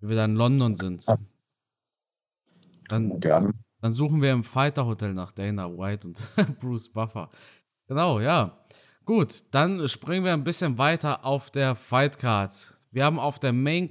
Wie 0.00 0.08
wir 0.08 0.16
da 0.16 0.24
in 0.24 0.36
London 0.36 0.76
sind. 0.76 1.06
Dann, 2.88 3.18
Gerne. 3.18 3.52
dann 3.80 3.92
suchen 3.92 4.22
wir 4.22 4.32
im 4.32 4.44
Fighter 4.44 4.86
Hotel 4.86 5.12
nach 5.12 5.32
Dana 5.32 5.68
White 5.68 6.08
und 6.08 6.22
Bruce 6.60 6.88
Buffer. 6.88 7.30
Genau, 7.88 8.20
ja. 8.20 8.58
Gut, 9.04 9.44
dann 9.52 9.88
springen 9.88 10.24
wir 10.24 10.32
ein 10.32 10.44
bisschen 10.44 10.78
weiter 10.78 11.24
auf 11.24 11.50
der 11.50 11.74
Fight 11.74 12.18
Card. 12.18 12.78
Wir 12.90 13.04
haben 13.04 13.18
auf 13.18 13.38
der 13.38 13.52
Main 13.52 13.88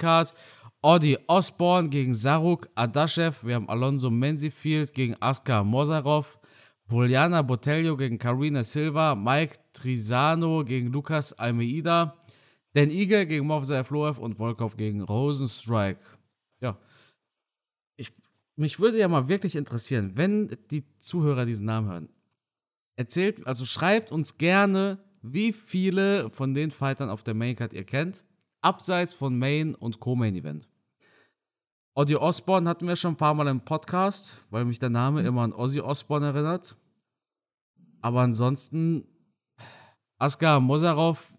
Audi 0.86 1.18
Osborne 1.26 1.90
gegen 1.90 2.14
Saruk 2.14 2.70
Adashev. 2.76 3.44
Wir 3.44 3.56
haben 3.56 3.68
Alonso 3.70 4.12
Menzifield 4.12 4.94
gegen 4.94 5.16
Askar 5.20 5.64
Mozarov. 5.64 6.38
Poliana 6.88 7.42
Botelho 7.42 7.98
gegen 7.98 8.20
Karina 8.20 8.64
Silva. 8.64 9.16
Mike 9.16 9.56
Trisano 9.74 10.64
gegen 10.64 10.92
Lukas 10.94 11.34
Almeida. 11.34 12.16
Dan 12.74 12.92
Ige 12.92 13.26
gegen 13.26 13.48
Movza 13.48 13.84
Floev 13.84 14.20
und 14.20 14.36
Volkov 14.36 14.78
gegen 14.78 15.02
Rosenstrike. 15.02 16.02
Ja. 16.62 16.78
Ich, 17.98 18.14
mich 18.56 18.80
würde 18.80 19.00
ja 19.00 19.08
mal 19.08 19.28
wirklich 19.28 19.56
interessieren, 19.56 20.12
wenn 20.14 20.56
die 20.70 20.84
Zuhörer 21.00 21.48
diesen 21.48 21.66
Namen 21.66 21.90
hören. 21.90 22.10
Erzählt, 22.96 23.48
also 23.48 23.66
schreibt 23.66 24.12
uns 24.12 24.38
gerne, 24.38 25.00
wie 25.24 25.52
viele 25.52 26.30
von 26.30 26.54
den 26.54 26.70
Fightern 26.70 27.10
auf 27.10 27.24
der 27.24 27.34
Maincard 27.34 27.74
ihr 27.74 27.86
kennt. 27.86 28.24
Abseits 28.62 29.16
von 29.16 29.40
Main 29.40 29.74
und 29.74 30.00
Co-Main 30.00 30.36
Event. 30.36 30.70
Ozzy 31.98 32.16
Osbourne 32.18 32.70
hatten 32.70 32.88
wir 32.88 32.98
schon 32.98 33.14
ein 33.14 33.18
paar 33.18 33.34
Mal 33.34 33.48
im 33.48 33.62
Podcast, 33.62 34.36
weil 34.50 34.66
mich 34.66 34.80
der 34.80 34.90
Name 34.90 35.22
immer 35.22 35.44
an 35.44 35.54
Ozzy 35.54 35.80
Osbourne 35.80 36.26
erinnert. 36.26 36.76
Aber 38.02 38.20
ansonsten, 38.20 39.08
Askar 40.18 40.60
Mozarov, 40.60 41.32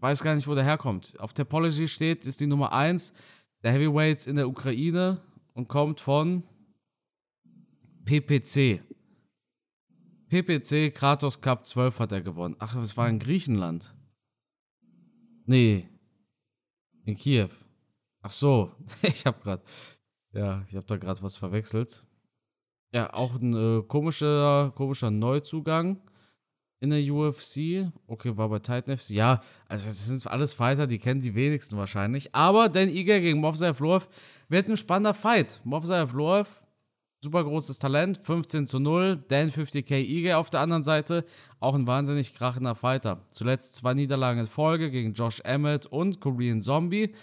weiß 0.00 0.22
gar 0.22 0.34
nicht, 0.34 0.46
wo 0.46 0.54
der 0.54 0.64
herkommt. 0.64 1.18
Auf 1.18 1.32
Topology 1.32 1.88
steht, 1.88 2.26
ist 2.26 2.40
die 2.40 2.46
Nummer 2.46 2.74
1 2.74 3.14
der 3.62 3.72
Heavyweights 3.72 4.26
in 4.26 4.36
der 4.36 4.48
Ukraine 4.48 5.22
und 5.54 5.66
kommt 5.66 6.00
von 6.00 6.42
PPC. 8.04 8.82
PPC 10.28 10.94
Kratos 10.94 11.40
Cup 11.40 11.64
12 11.64 12.00
hat 12.00 12.12
er 12.12 12.20
gewonnen. 12.20 12.54
Ach, 12.58 12.76
es 12.76 12.98
war 12.98 13.08
in 13.08 13.18
Griechenland. 13.18 13.94
Nee. 15.46 15.88
In 17.06 17.16
Kiew. 17.16 17.48
Ach 18.28 18.30
so, 18.30 18.70
ich 19.02 19.24
habe 19.24 19.40
gerade, 19.42 19.62
ja, 20.34 20.62
ich 20.68 20.76
habe 20.76 20.84
da 20.84 20.98
gerade 20.98 21.22
was 21.22 21.38
verwechselt. 21.38 22.04
Ja, 22.92 23.14
auch 23.14 23.34
ein 23.40 23.54
äh, 23.54 23.82
komischer, 23.84 24.70
komischer 24.76 25.10
Neuzugang 25.10 26.02
in 26.80 26.90
der 26.90 27.00
UFC. 27.00 27.90
Okay, 28.06 28.36
war 28.36 28.50
bei 28.50 28.58
Titan 28.58 28.98
FC. 28.98 29.10
Ja, 29.10 29.42
also 29.66 29.86
das 29.86 30.04
sind 30.04 30.26
alles 30.26 30.52
Fighter, 30.52 30.86
die 30.86 30.98
kennen 30.98 31.22
die 31.22 31.34
wenigsten 31.34 31.78
wahrscheinlich. 31.78 32.34
Aber 32.34 32.68
Dan 32.68 32.90
Iger 32.90 33.18
gegen 33.20 33.40
Movsai 33.40 33.72
Floev 33.72 34.08
wird 34.50 34.68
ein 34.68 34.76
spannender 34.76 35.14
Fight. 35.14 35.62
Movsai 35.64 36.06
Floev, 36.06 36.48
super 37.22 37.44
großes 37.44 37.78
Talent, 37.78 38.18
15 38.18 38.66
zu 38.66 38.78
0. 38.78 39.24
Dan 39.28 39.50
50k 39.50 40.04
Iger 40.04 40.36
auf 40.36 40.50
der 40.50 40.60
anderen 40.60 40.84
Seite, 40.84 41.24
auch 41.60 41.74
ein 41.74 41.86
wahnsinnig 41.86 42.34
krachender 42.34 42.74
Fighter. 42.74 43.24
Zuletzt 43.30 43.76
zwei 43.76 43.94
Niederlagen 43.94 44.40
in 44.40 44.46
Folge 44.46 44.90
gegen 44.90 45.14
Josh 45.14 45.40
Emmett 45.44 45.86
und 45.86 46.20
Korean 46.20 46.60
Zombie. 46.60 47.14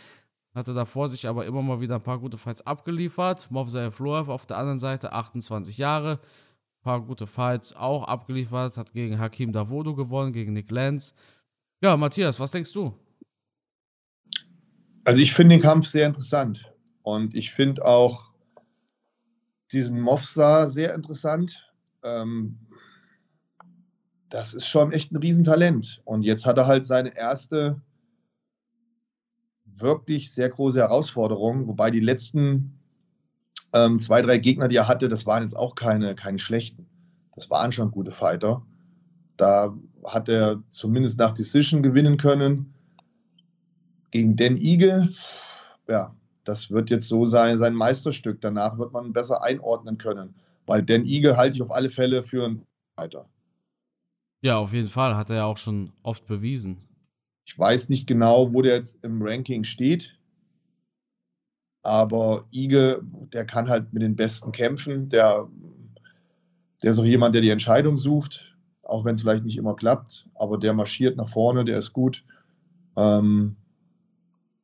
Hatte 0.55 0.73
davor 0.73 1.09
sich 1.09 1.27
aber 1.27 1.45
immer 1.45 1.61
mal 1.61 1.81
wieder 1.81 1.95
ein 1.95 2.01
paar 2.01 2.17
gute 2.17 2.37
Fights 2.37 2.65
abgeliefert. 2.65 3.51
Movsai 3.51 3.91
Floev 3.91 4.29
auf 4.29 4.45
der 4.45 4.57
anderen 4.57 4.79
Seite, 4.79 5.11
28 5.11 5.77
Jahre. 5.77 6.13
Ein 6.13 6.81
paar 6.81 7.01
gute 7.01 7.27
Fights 7.27 7.75
auch 7.75 8.05
abgeliefert. 8.05 8.77
Hat 8.77 8.93
gegen 8.93 9.19
Hakim 9.19 9.51
Davodo 9.51 9.95
gewonnen, 9.95 10.31
gegen 10.31 10.53
Nick 10.53 10.71
Lenz. 10.71 11.13
Ja, 11.81 11.97
Matthias, 11.97 12.39
was 12.39 12.51
denkst 12.51 12.71
du? 12.71 12.93
Also 15.03 15.21
ich 15.21 15.33
finde 15.33 15.55
den 15.55 15.61
Kampf 15.61 15.87
sehr 15.87 16.07
interessant. 16.07 16.71
Und 17.03 17.35
ich 17.35 17.51
finde 17.51 17.83
auch 17.85 18.31
diesen 19.73 19.99
Mofsa 19.99 20.67
sehr 20.67 20.95
interessant. 20.95 21.69
Ähm, 22.01 22.57
das 24.29 24.53
ist 24.53 24.67
schon 24.67 24.93
echt 24.93 25.11
ein 25.11 25.17
Riesentalent. 25.17 26.01
Und 26.05 26.23
jetzt 26.23 26.45
hat 26.45 26.57
er 26.57 26.65
halt 26.65 26.85
seine 26.85 27.15
erste 27.15 27.81
wirklich 29.79 30.31
sehr 30.31 30.49
große 30.49 30.79
Herausforderung, 30.79 31.67
wobei 31.67 31.91
die 31.91 31.99
letzten 31.99 32.79
ähm, 33.73 33.99
zwei, 33.99 34.21
drei 34.21 34.37
Gegner, 34.37 34.67
die 34.67 34.77
er 34.77 34.87
hatte, 34.87 35.09
das 35.09 35.25
waren 35.25 35.43
jetzt 35.43 35.57
auch 35.57 35.75
keine, 35.75 36.15
keine 36.15 36.39
schlechten. 36.39 36.87
Das 37.33 37.49
waren 37.49 37.71
schon 37.71 37.91
gute 37.91 38.11
Fighter. 38.11 38.65
Da 39.37 39.75
hat 40.05 40.29
er 40.29 40.63
zumindest 40.69 41.19
nach 41.19 41.33
Decision 41.33 41.83
gewinnen 41.83 42.17
können. 42.17 42.73
Gegen 44.11 44.37
Den 44.37 44.55
Ige, 44.55 45.09
ja, 45.89 46.15
das 46.45 46.71
wird 46.71 46.89
jetzt 46.89 47.09
so 47.09 47.25
sein, 47.25 47.57
sein 47.57 47.73
Meisterstück. 47.73 48.39
Danach 48.39 48.77
wird 48.77 48.93
man 48.93 49.11
besser 49.11 49.43
einordnen 49.43 49.97
können, 49.97 50.35
weil 50.65 50.83
Den 50.83 51.05
Ige 51.05 51.35
halte 51.35 51.57
ich 51.57 51.61
auf 51.61 51.71
alle 51.71 51.89
Fälle 51.89 52.23
für 52.23 52.45
einen 52.45 52.65
Fighter. 52.95 53.27
Ja, 54.41 54.57
auf 54.57 54.71
jeden 54.71 54.89
Fall, 54.89 55.17
hat 55.17 55.29
er 55.31 55.37
ja 55.37 55.45
auch 55.45 55.57
schon 55.57 55.91
oft 56.03 56.27
bewiesen. 56.27 56.84
Ich 57.45 57.57
weiß 57.57 57.89
nicht 57.89 58.07
genau, 58.07 58.53
wo 58.53 58.61
der 58.61 58.75
jetzt 58.75 59.03
im 59.03 59.21
Ranking 59.21 59.63
steht. 59.63 60.17
Aber 61.83 62.45
Ige, 62.51 63.01
der 63.31 63.45
kann 63.45 63.69
halt 63.69 63.93
mit 63.93 64.01
den 64.01 64.15
Besten 64.15 64.51
kämpfen. 64.51 65.09
Der, 65.09 65.47
der 66.81 66.91
ist 66.91 66.99
auch 66.99 67.05
jemand, 67.05 67.35
der 67.35 67.43
die 67.43 67.51
Entscheidung 67.51 67.97
sucht, 67.97 68.55
auch 68.83 69.05
wenn 69.05 69.13
es 69.13 69.21
vielleicht 69.21 69.45
nicht 69.45 69.57
immer 69.57 69.75
klappt. 69.75 70.27
Aber 70.33 70.57
der 70.57 70.73
marschiert 70.73 71.15
nach 71.15 71.29
vorne, 71.29 71.63
der 71.63 71.77
ist 71.77 71.93
gut. 71.93 72.25
Ähm, 72.97 73.55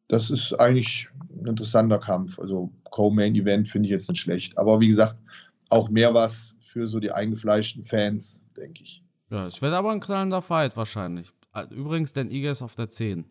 das 0.08 0.32
ist 0.32 0.54
eigentlich 0.60 1.08
ein 1.40 1.46
interessanter 1.46 2.00
Kampf. 2.00 2.40
Also 2.40 2.72
Co-Main-Event 2.90 3.68
finde 3.68 3.86
ich 3.88 3.92
jetzt 3.92 4.10
nicht 4.10 4.20
schlecht. 4.20 4.58
Aber 4.58 4.80
wie 4.80 4.88
gesagt, 4.88 5.18
auch 5.70 5.90
mehr 5.90 6.16
was 6.16 6.56
für 6.66 6.88
so 6.88 7.00
die 7.00 7.12
eingefleischten 7.12 7.86
Fans, 7.86 8.42
denke 8.58 8.84
ich. 8.84 9.04
Ja, 9.30 9.46
es 9.46 9.62
wird 9.62 9.74
aber 9.74 9.92
ein 9.92 10.00
kleiner 10.00 10.42
Fight 10.42 10.76
wahrscheinlich. 10.76 11.32
Ah, 11.52 11.64
übrigens, 11.70 12.14
Dan 12.14 12.32
Iger 12.32 12.52
ist 12.52 12.62
auf 12.62 12.76
der 12.76 12.90
10. 12.90 13.26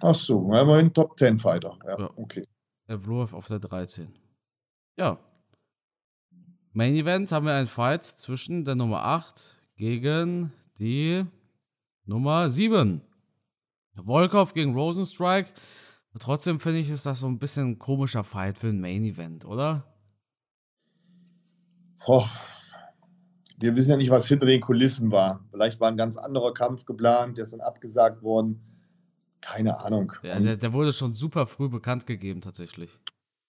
Ach 0.00 0.14
so, 0.14 0.40
immerhin 0.52 0.92
Top 0.92 1.18
10 1.18 1.38
Fighter. 1.38 1.78
Ja, 1.84 1.98
ja. 1.98 2.10
okay. 2.16 2.46
Evloev 2.86 3.34
auf 3.34 3.46
der 3.46 3.58
13. 3.58 4.12
Ja. 4.96 5.18
Main 6.72 6.94
Event 6.94 7.32
haben 7.32 7.46
wir 7.46 7.54
ein 7.54 7.66
Fight 7.66 8.04
zwischen 8.04 8.64
der 8.64 8.74
Nummer 8.74 9.04
8 9.04 9.56
gegen 9.76 10.52
die 10.78 11.24
Nummer 12.04 12.48
7. 12.48 13.00
Volkov 13.96 14.54
gegen 14.54 14.74
Rosenstrike. 14.74 15.52
Trotzdem 16.18 16.58
finde 16.58 16.80
ich, 16.80 16.90
ist 16.90 17.06
das 17.06 17.20
so 17.20 17.28
ein 17.28 17.38
bisschen 17.38 17.72
ein 17.72 17.78
komischer 17.78 18.24
Fight 18.24 18.58
für 18.58 18.68
ein 18.68 18.80
Main 18.80 19.04
Event, 19.04 19.44
oder? 19.44 19.84
Boah, 22.04 22.28
wir 23.60 23.76
wissen 23.76 23.90
ja 23.90 23.96
nicht, 23.96 24.10
was 24.10 24.28
hinter 24.28 24.46
den 24.46 24.60
Kulissen 24.60 25.12
war. 25.12 25.44
Vielleicht 25.50 25.80
war 25.80 25.88
ein 25.90 25.96
ganz 25.96 26.16
anderer 26.16 26.54
Kampf 26.54 26.84
geplant, 26.86 27.36
der 27.38 27.44
ist 27.44 27.52
dann 27.52 27.60
abgesagt 27.60 28.22
worden. 28.22 28.60
Keine 29.40 29.80
Ahnung. 29.80 30.12
Ja, 30.22 30.38
der, 30.40 30.56
der 30.56 30.72
wurde 30.72 30.92
schon 30.92 31.14
super 31.14 31.46
früh 31.46 31.68
bekannt 31.68 32.06
gegeben, 32.06 32.40
tatsächlich. 32.40 32.98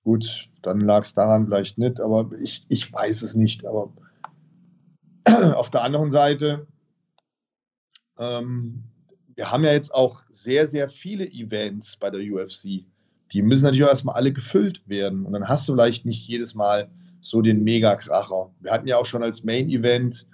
Gut, 0.03 0.49
dann 0.61 0.79
lag 0.81 1.01
es 1.01 1.13
daran 1.13 1.45
vielleicht 1.45 1.77
nicht, 1.77 1.99
aber 2.01 2.29
ich, 2.41 2.65
ich 2.69 2.91
weiß 2.91 3.21
es 3.21 3.35
nicht. 3.35 3.65
Aber 3.65 3.93
auf 5.55 5.69
der 5.69 5.83
anderen 5.83 6.11
Seite 6.11 6.67
Ähm, 8.19 8.83
wir 9.35 9.51
haben 9.51 9.63
ja 9.63 9.71
jetzt 9.71 9.93
auch 9.93 10.23
sehr, 10.29 10.67
sehr 10.67 10.89
viele 10.89 11.25
Events 11.25 11.97
bei 11.97 12.09
der 12.09 12.21
UFC. 12.21 12.85
Die 13.31 13.41
müssen 13.41 13.63
natürlich 13.63 13.85
auch 13.85 13.89
erstmal 13.89 14.15
alle 14.15 14.33
gefüllt 14.33 14.87
werden. 14.89 15.25
Und 15.25 15.33
dann 15.33 15.47
hast 15.47 15.67
du 15.67 15.73
vielleicht 15.73 16.05
nicht 16.05 16.27
jedes 16.27 16.55
Mal 16.55 16.91
so 17.21 17.41
den 17.41 17.63
Mega-Kracher. 17.63 18.51
Wir 18.59 18.71
hatten 18.71 18.87
ja 18.87 18.97
auch 18.97 19.05
schon 19.05 19.23
als 19.23 19.43
Main-Event 19.43 20.27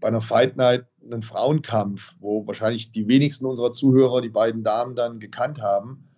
bei 0.00 0.08
einer 0.08 0.20
Fight 0.20 0.56
Night 0.56 0.86
einen 1.04 1.22
Frauenkampf, 1.22 2.14
wo 2.20 2.46
wahrscheinlich 2.46 2.92
die 2.92 3.06
wenigsten 3.06 3.46
unserer 3.46 3.72
Zuhörer 3.72 4.20
die 4.20 4.30
beiden 4.30 4.64
Damen 4.64 4.96
dann 4.96 5.20
gekannt 5.20 5.60
haben. 5.62 6.08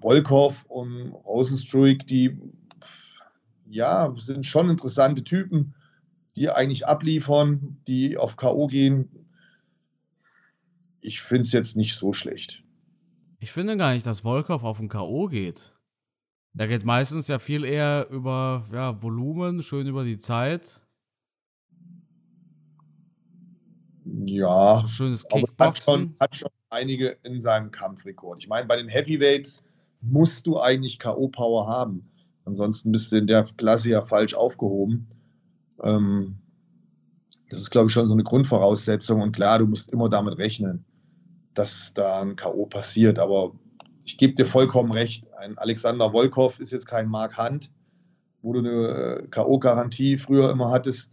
Volkov 0.00 0.64
und 0.68 1.12
Rosenstruik, 1.12 2.06
die 2.06 2.40
ja, 3.66 4.14
sind 4.16 4.46
schon 4.46 4.70
interessante 4.70 5.22
Typen, 5.22 5.74
die 6.36 6.50
eigentlich 6.50 6.86
abliefern, 6.86 7.76
die 7.86 8.16
auf 8.16 8.36
K.O. 8.36 8.66
gehen. 8.66 9.26
Ich 11.00 11.20
finde 11.20 11.42
es 11.42 11.52
jetzt 11.52 11.76
nicht 11.76 11.96
so 11.96 12.12
schlecht. 12.12 12.62
Ich 13.40 13.52
finde 13.52 13.76
gar 13.76 13.92
nicht, 13.92 14.06
dass 14.06 14.20
Volkov 14.20 14.64
auf 14.64 14.80
ein 14.80 14.88
K.O. 14.88 15.28
geht. 15.28 15.72
Der 16.52 16.68
geht 16.68 16.84
meistens 16.84 17.28
ja 17.28 17.38
viel 17.38 17.64
eher 17.64 18.08
über 18.10 18.66
ja, 18.72 19.00
Volumen, 19.00 19.62
schön 19.62 19.86
über 19.86 20.04
die 20.04 20.18
Zeit. 20.18 20.80
Ja. 24.04 24.84
Schönes 24.86 25.26
Kickboxen. 25.28 25.58
Hat 25.60 25.78
schon, 25.78 26.16
hat 26.20 26.34
schon 26.34 26.50
einige 26.70 27.16
in 27.22 27.40
seinem 27.40 27.70
Kampfrekord. 27.70 28.40
Ich 28.40 28.48
meine, 28.48 28.66
bei 28.66 28.76
den 28.76 28.88
Heavyweights 28.88 29.64
musst 30.00 30.46
du 30.46 30.58
eigentlich 30.58 30.98
K.O.-Power 30.98 31.66
haben. 31.66 32.10
Ansonsten 32.44 32.92
bist 32.92 33.12
du 33.12 33.16
in 33.16 33.26
der 33.26 33.44
Klasse 33.56 33.90
ja 33.90 34.04
falsch 34.04 34.34
aufgehoben. 34.34 35.08
Ähm, 35.82 36.38
das 37.50 37.60
ist, 37.60 37.70
glaube 37.70 37.88
ich, 37.88 37.92
schon 37.92 38.06
so 38.06 38.12
eine 38.12 38.22
Grundvoraussetzung. 38.22 39.20
Und 39.20 39.32
klar, 39.32 39.58
du 39.58 39.66
musst 39.66 39.92
immer 39.92 40.08
damit 40.08 40.38
rechnen, 40.38 40.84
dass 41.54 41.92
da 41.94 42.22
ein 42.22 42.36
K.O. 42.36 42.66
passiert. 42.66 43.18
Aber 43.18 43.52
ich 44.08 44.16
gebe 44.16 44.32
dir 44.32 44.46
vollkommen 44.46 44.90
recht. 44.90 45.26
Ein 45.36 45.58
Alexander 45.58 46.12
Volkov 46.12 46.60
ist 46.60 46.72
jetzt 46.72 46.86
kein 46.86 47.08
Mark 47.08 47.36
Hunt, 47.36 47.70
wo 48.40 48.54
du 48.54 48.60
eine 48.60 48.70
äh, 48.70 49.26
K.O.-Garantie 49.28 50.18
früher 50.18 50.50
immer 50.50 50.70
hattest. 50.70 51.12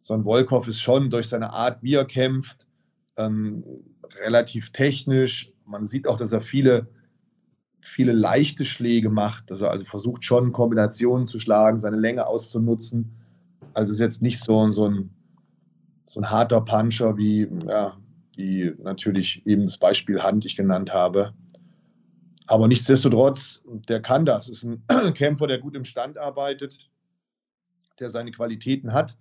So 0.00 0.14
ein 0.14 0.22
Volkov 0.22 0.68
ist 0.68 0.80
schon 0.80 1.10
durch 1.10 1.28
seine 1.28 1.52
Art, 1.52 1.82
wie 1.82 1.94
er 1.94 2.04
kämpft, 2.04 2.68
ähm, 3.16 3.64
relativ 4.24 4.70
technisch. 4.70 5.52
Man 5.64 5.84
sieht 5.84 6.06
auch, 6.06 6.16
dass 6.16 6.30
er 6.30 6.42
viele 6.42 6.86
viele 7.80 8.12
leichte 8.12 8.64
Schläge 8.64 9.10
macht, 9.10 9.50
dass 9.50 9.60
er 9.60 9.72
also 9.72 9.84
versucht 9.84 10.22
schon 10.22 10.52
Kombinationen 10.52 11.26
zu 11.26 11.40
schlagen, 11.40 11.78
seine 11.78 11.96
Länge 11.96 12.24
auszunutzen. 12.28 13.16
Also 13.74 13.90
ist 13.90 13.98
jetzt 13.98 14.22
nicht 14.22 14.38
so, 14.38 14.70
so, 14.70 14.88
ein, 14.88 15.10
so 16.06 16.20
ein 16.20 16.30
harter 16.30 16.60
Puncher, 16.60 17.16
wie, 17.16 17.48
ja, 17.66 17.96
wie 18.36 18.72
natürlich 18.78 19.44
eben 19.46 19.66
das 19.66 19.78
Beispiel 19.78 20.22
Hand 20.22 20.44
ich 20.44 20.56
genannt 20.56 20.94
habe. 20.94 21.34
Aber 22.48 22.68
nichtsdestotrotz, 22.68 23.62
der 23.88 24.00
kann 24.00 24.24
das. 24.24 24.48
Ist 24.48 24.64
ein 24.64 24.82
Kämpfer, 25.14 25.46
der 25.46 25.58
gut 25.58 25.76
im 25.76 25.84
Stand 25.84 26.18
arbeitet, 26.18 26.90
der 28.00 28.10
seine 28.10 28.30
Qualitäten 28.30 28.92
hat, 28.92 29.16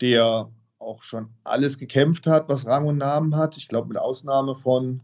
der 0.00 0.50
auch 0.78 1.02
schon 1.02 1.28
alles 1.44 1.78
gekämpft 1.78 2.26
hat, 2.26 2.48
was 2.48 2.66
Rang 2.66 2.86
und 2.86 2.98
Namen 2.98 3.36
hat. 3.36 3.56
Ich 3.56 3.68
glaube, 3.68 3.88
mit 3.88 3.98
Ausnahme 3.98 4.56
von 4.56 5.00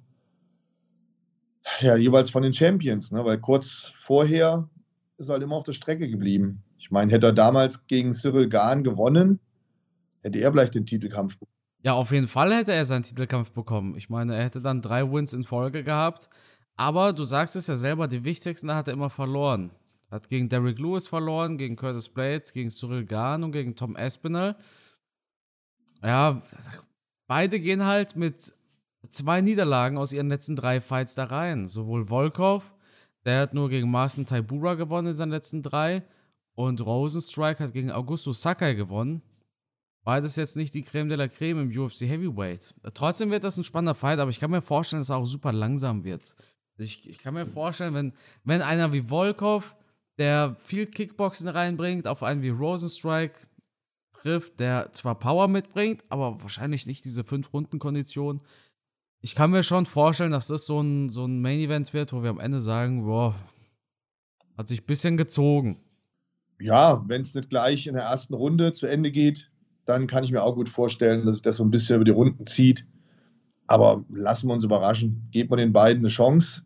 ja, 1.80 1.96
jeweils 1.96 2.30
von 2.30 2.42
den 2.42 2.52
Champions, 2.52 3.12
ne? 3.12 3.24
weil 3.24 3.38
kurz 3.38 3.92
vorher 3.94 4.68
ist 5.18 5.28
er 5.28 5.34
halt 5.34 5.42
immer 5.42 5.56
auf 5.56 5.64
der 5.64 5.72
Strecke 5.72 6.08
geblieben. 6.08 6.62
Ich 6.78 6.90
meine, 6.90 7.12
hätte 7.12 7.26
er 7.26 7.32
damals 7.32 7.86
gegen 7.86 8.12
Cyril 8.12 8.48
Gahn 8.48 8.82
gewonnen, 8.82 9.38
hätte 10.22 10.38
er 10.38 10.50
vielleicht 10.50 10.74
den 10.74 10.86
Titelkampf 10.86 11.38
bekommen. 11.38 11.50
Ja, 11.82 11.94
auf 11.94 12.10
jeden 12.12 12.28
Fall 12.28 12.54
hätte 12.54 12.72
er 12.72 12.84
seinen 12.84 13.02
Titelkampf 13.02 13.52
bekommen. 13.52 13.96
Ich 13.96 14.10
meine, 14.10 14.36
er 14.36 14.44
hätte 14.44 14.60
dann 14.60 14.82
drei 14.82 15.10
Wins 15.10 15.32
in 15.32 15.44
Folge 15.44 15.82
gehabt. 15.84 16.28
Aber 16.80 17.12
du 17.12 17.24
sagst 17.24 17.56
es 17.56 17.66
ja 17.66 17.76
selber, 17.76 18.08
die 18.08 18.24
wichtigsten 18.24 18.72
hat 18.72 18.88
er 18.88 18.94
immer 18.94 19.10
verloren. 19.10 19.70
Hat 20.10 20.30
gegen 20.30 20.48
Derrick 20.48 20.78
Lewis 20.78 21.08
verloren, 21.08 21.58
gegen 21.58 21.76
Curtis 21.76 22.08
Blades, 22.08 22.54
gegen 22.54 22.70
Cyril 22.70 23.04
Gahn 23.04 23.44
und 23.44 23.52
gegen 23.52 23.76
Tom 23.76 23.96
Espinel. 23.96 24.56
Ja, 26.02 26.40
beide 27.26 27.60
gehen 27.60 27.84
halt 27.84 28.16
mit 28.16 28.54
zwei 29.10 29.42
Niederlagen 29.42 29.98
aus 29.98 30.14
ihren 30.14 30.30
letzten 30.30 30.56
drei 30.56 30.80
Fights 30.80 31.14
da 31.14 31.24
rein. 31.24 31.68
Sowohl 31.68 32.06
Volkov, 32.06 32.74
der 33.26 33.42
hat 33.42 33.52
nur 33.52 33.68
gegen 33.68 33.90
Marcin 33.90 34.24
Taibura 34.24 34.72
gewonnen 34.72 35.08
in 35.08 35.14
seinen 35.14 35.32
letzten 35.32 35.62
drei, 35.62 36.02
und 36.54 36.80
Rosenstrike 36.80 37.62
hat 37.62 37.74
gegen 37.74 37.92
Augusto 37.92 38.32
Sakai 38.32 38.72
gewonnen. 38.72 39.20
Beides 40.02 40.36
jetzt 40.36 40.56
nicht 40.56 40.72
die 40.72 40.82
Creme 40.82 41.10
de 41.10 41.18
la 41.18 41.28
Creme 41.28 41.60
im 41.60 41.78
UFC 41.78 42.08
Heavyweight. 42.08 42.74
Trotzdem 42.94 43.30
wird 43.30 43.44
das 43.44 43.58
ein 43.58 43.64
spannender 43.64 43.94
Fight, 43.94 44.18
aber 44.18 44.30
ich 44.30 44.40
kann 44.40 44.50
mir 44.50 44.62
vorstellen, 44.62 45.02
dass 45.02 45.10
er 45.10 45.18
auch 45.18 45.26
super 45.26 45.52
langsam 45.52 46.04
wird. 46.04 46.36
Ich, 46.80 47.08
ich 47.08 47.18
kann 47.18 47.34
mir 47.34 47.46
vorstellen, 47.46 47.94
wenn, 47.94 48.12
wenn 48.44 48.62
einer 48.62 48.92
wie 48.92 49.02
Volkov, 49.02 49.76
der 50.18 50.56
viel 50.64 50.86
Kickboxen 50.86 51.48
reinbringt, 51.48 52.06
auf 52.06 52.22
einen 52.22 52.42
wie 52.42 52.50
Rosenstrike 52.50 53.46
trifft, 54.12 54.60
der 54.60 54.92
zwar 54.92 55.18
Power 55.18 55.48
mitbringt, 55.48 56.04
aber 56.08 56.42
wahrscheinlich 56.42 56.86
nicht 56.86 57.04
diese 57.04 57.24
fünf 57.24 57.52
Runden 57.52 57.78
Kondition, 57.78 58.42
ich 59.22 59.34
kann 59.34 59.50
mir 59.50 59.62
schon 59.62 59.84
vorstellen, 59.84 60.32
dass 60.32 60.46
das 60.46 60.66
so 60.66 60.80
ein, 60.80 61.10
so 61.10 61.26
ein 61.26 61.42
Main-Event 61.42 61.92
wird, 61.92 62.12
wo 62.12 62.22
wir 62.22 62.30
am 62.30 62.40
Ende 62.40 62.60
sagen, 62.60 63.04
boah, 63.04 63.34
hat 64.56 64.68
sich 64.68 64.82
ein 64.82 64.86
bisschen 64.86 65.16
gezogen. 65.16 65.78
Ja, 66.58 67.04
wenn 67.06 67.20
es 67.20 67.34
nicht 67.34 67.50
gleich 67.50 67.86
in 67.86 67.94
der 67.94 68.04
ersten 68.04 68.34
Runde 68.34 68.72
zu 68.72 68.86
Ende 68.86 69.10
geht, 69.10 69.50
dann 69.84 70.06
kann 70.06 70.24
ich 70.24 70.32
mir 70.32 70.42
auch 70.42 70.54
gut 70.54 70.68
vorstellen, 70.68 71.26
dass 71.26 71.36
sich 71.36 71.42
das 71.42 71.56
so 71.56 71.64
ein 71.64 71.70
bisschen 71.70 71.96
über 71.96 72.04
die 72.04 72.10
Runden 72.10 72.46
zieht. 72.46 72.86
Aber 73.66 74.04
lassen 74.08 74.48
wir 74.48 74.54
uns 74.54 74.64
überraschen. 74.64 75.22
Geben 75.30 75.50
wir 75.50 75.56
den 75.56 75.72
beiden 75.72 76.02
eine 76.02 76.08
Chance. 76.08 76.62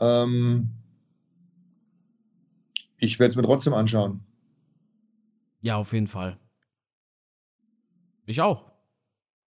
Ähm 0.00 0.70
ich 2.98 3.18
werde 3.18 3.30
es 3.30 3.36
mir 3.36 3.42
trotzdem 3.42 3.74
anschauen. 3.74 4.20
Ja, 5.60 5.76
auf 5.76 5.92
jeden 5.92 6.06
Fall. 6.06 6.38
Ich 8.26 8.40
auch. 8.40 8.70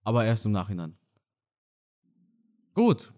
Aber 0.05 0.25
erst 0.25 0.47
im 0.47 0.53
Nachhinein. 0.53 0.97
Gut. 2.75 3.13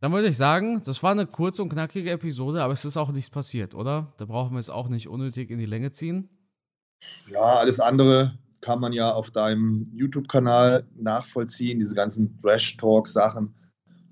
Dann 0.00 0.12
würde 0.12 0.28
ich 0.28 0.36
sagen, 0.36 0.80
das 0.82 1.02
war 1.02 1.10
eine 1.10 1.26
kurze 1.26 1.62
und 1.62 1.68
knackige 1.68 2.10
Episode, 2.10 2.62
aber 2.62 2.72
es 2.72 2.86
ist 2.86 2.96
auch 2.96 3.12
nichts 3.12 3.28
passiert, 3.28 3.74
oder? 3.74 4.14
Da 4.16 4.24
brauchen 4.24 4.52
wir 4.52 4.60
es 4.60 4.70
auch 4.70 4.88
nicht 4.88 5.08
unnötig 5.08 5.50
in 5.50 5.58
die 5.58 5.66
Länge 5.66 5.92
ziehen. 5.92 6.30
Ja, 7.30 7.56
alles 7.56 7.80
andere 7.80 8.38
kann 8.62 8.80
man 8.80 8.94
ja 8.94 9.12
auf 9.12 9.30
deinem 9.30 9.90
YouTube-Kanal 9.92 10.86
nachvollziehen, 10.96 11.80
diese 11.80 11.94
ganzen 11.94 12.40
Trash-Talk-Sachen. 12.40 13.54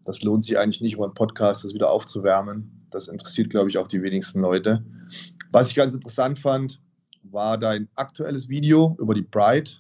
Das 0.08 0.22
lohnt 0.22 0.42
sich 0.42 0.56
eigentlich 0.58 0.80
nicht, 0.80 0.96
um 0.96 1.04
einen 1.04 1.12
Podcast 1.12 1.64
das 1.64 1.74
wieder 1.74 1.90
aufzuwärmen. 1.90 2.86
Das 2.88 3.08
interessiert, 3.08 3.50
glaube 3.50 3.68
ich, 3.68 3.76
auch 3.76 3.88
die 3.88 4.02
wenigsten 4.02 4.40
Leute. 4.40 4.82
Was 5.52 5.68
ich 5.68 5.76
ganz 5.76 5.92
interessant 5.92 6.38
fand, 6.38 6.80
war 7.24 7.58
dein 7.58 7.88
aktuelles 7.96 8.48
Video 8.48 8.96
über 8.98 9.12
die 9.12 9.22
Pride. 9.22 9.70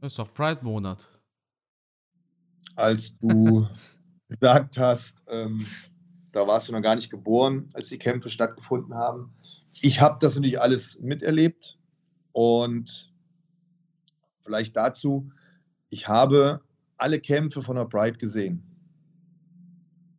Das 0.00 0.12
ist 0.12 0.18
doch 0.18 0.32
Pride-Monat 0.32 1.12
als 2.76 3.18
du 3.18 3.68
gesagt 4.28 4.78
hast, 4.78 5.18
ähm, 5.28 5.66
da 6.32 6.46
warst 6.46 6.68
du 6.68 6.72
noch 6.72 6.80
gar 6.80 6.94
nicht 6.94 7.10
geboren, 7.10 7.68
als 7.74 7.90
die 7.90 7.98
Kämpfe 7.98 8.30
stattgefunden 8.30 8.94
haben. 8.94 9.34
Ich 9.82 10.00
habe 10.00 10.18
das 10.20 10.34
natürlich 10.34 10.60
alles 10.60 10.98
miterlebt 11.00 11.78
und 12.32 13.12
vielleicht 14.42 14.76
dazu, 14.76 15.30
ich 15.90 16.08
habe 16.08 16.62
alle 17.02 17.20
Kämpfe 17.20 17.62
von 17.62 17.76
der 17.76 17.84
Pride 17.84 18.16
gesehen. 18.16 18.62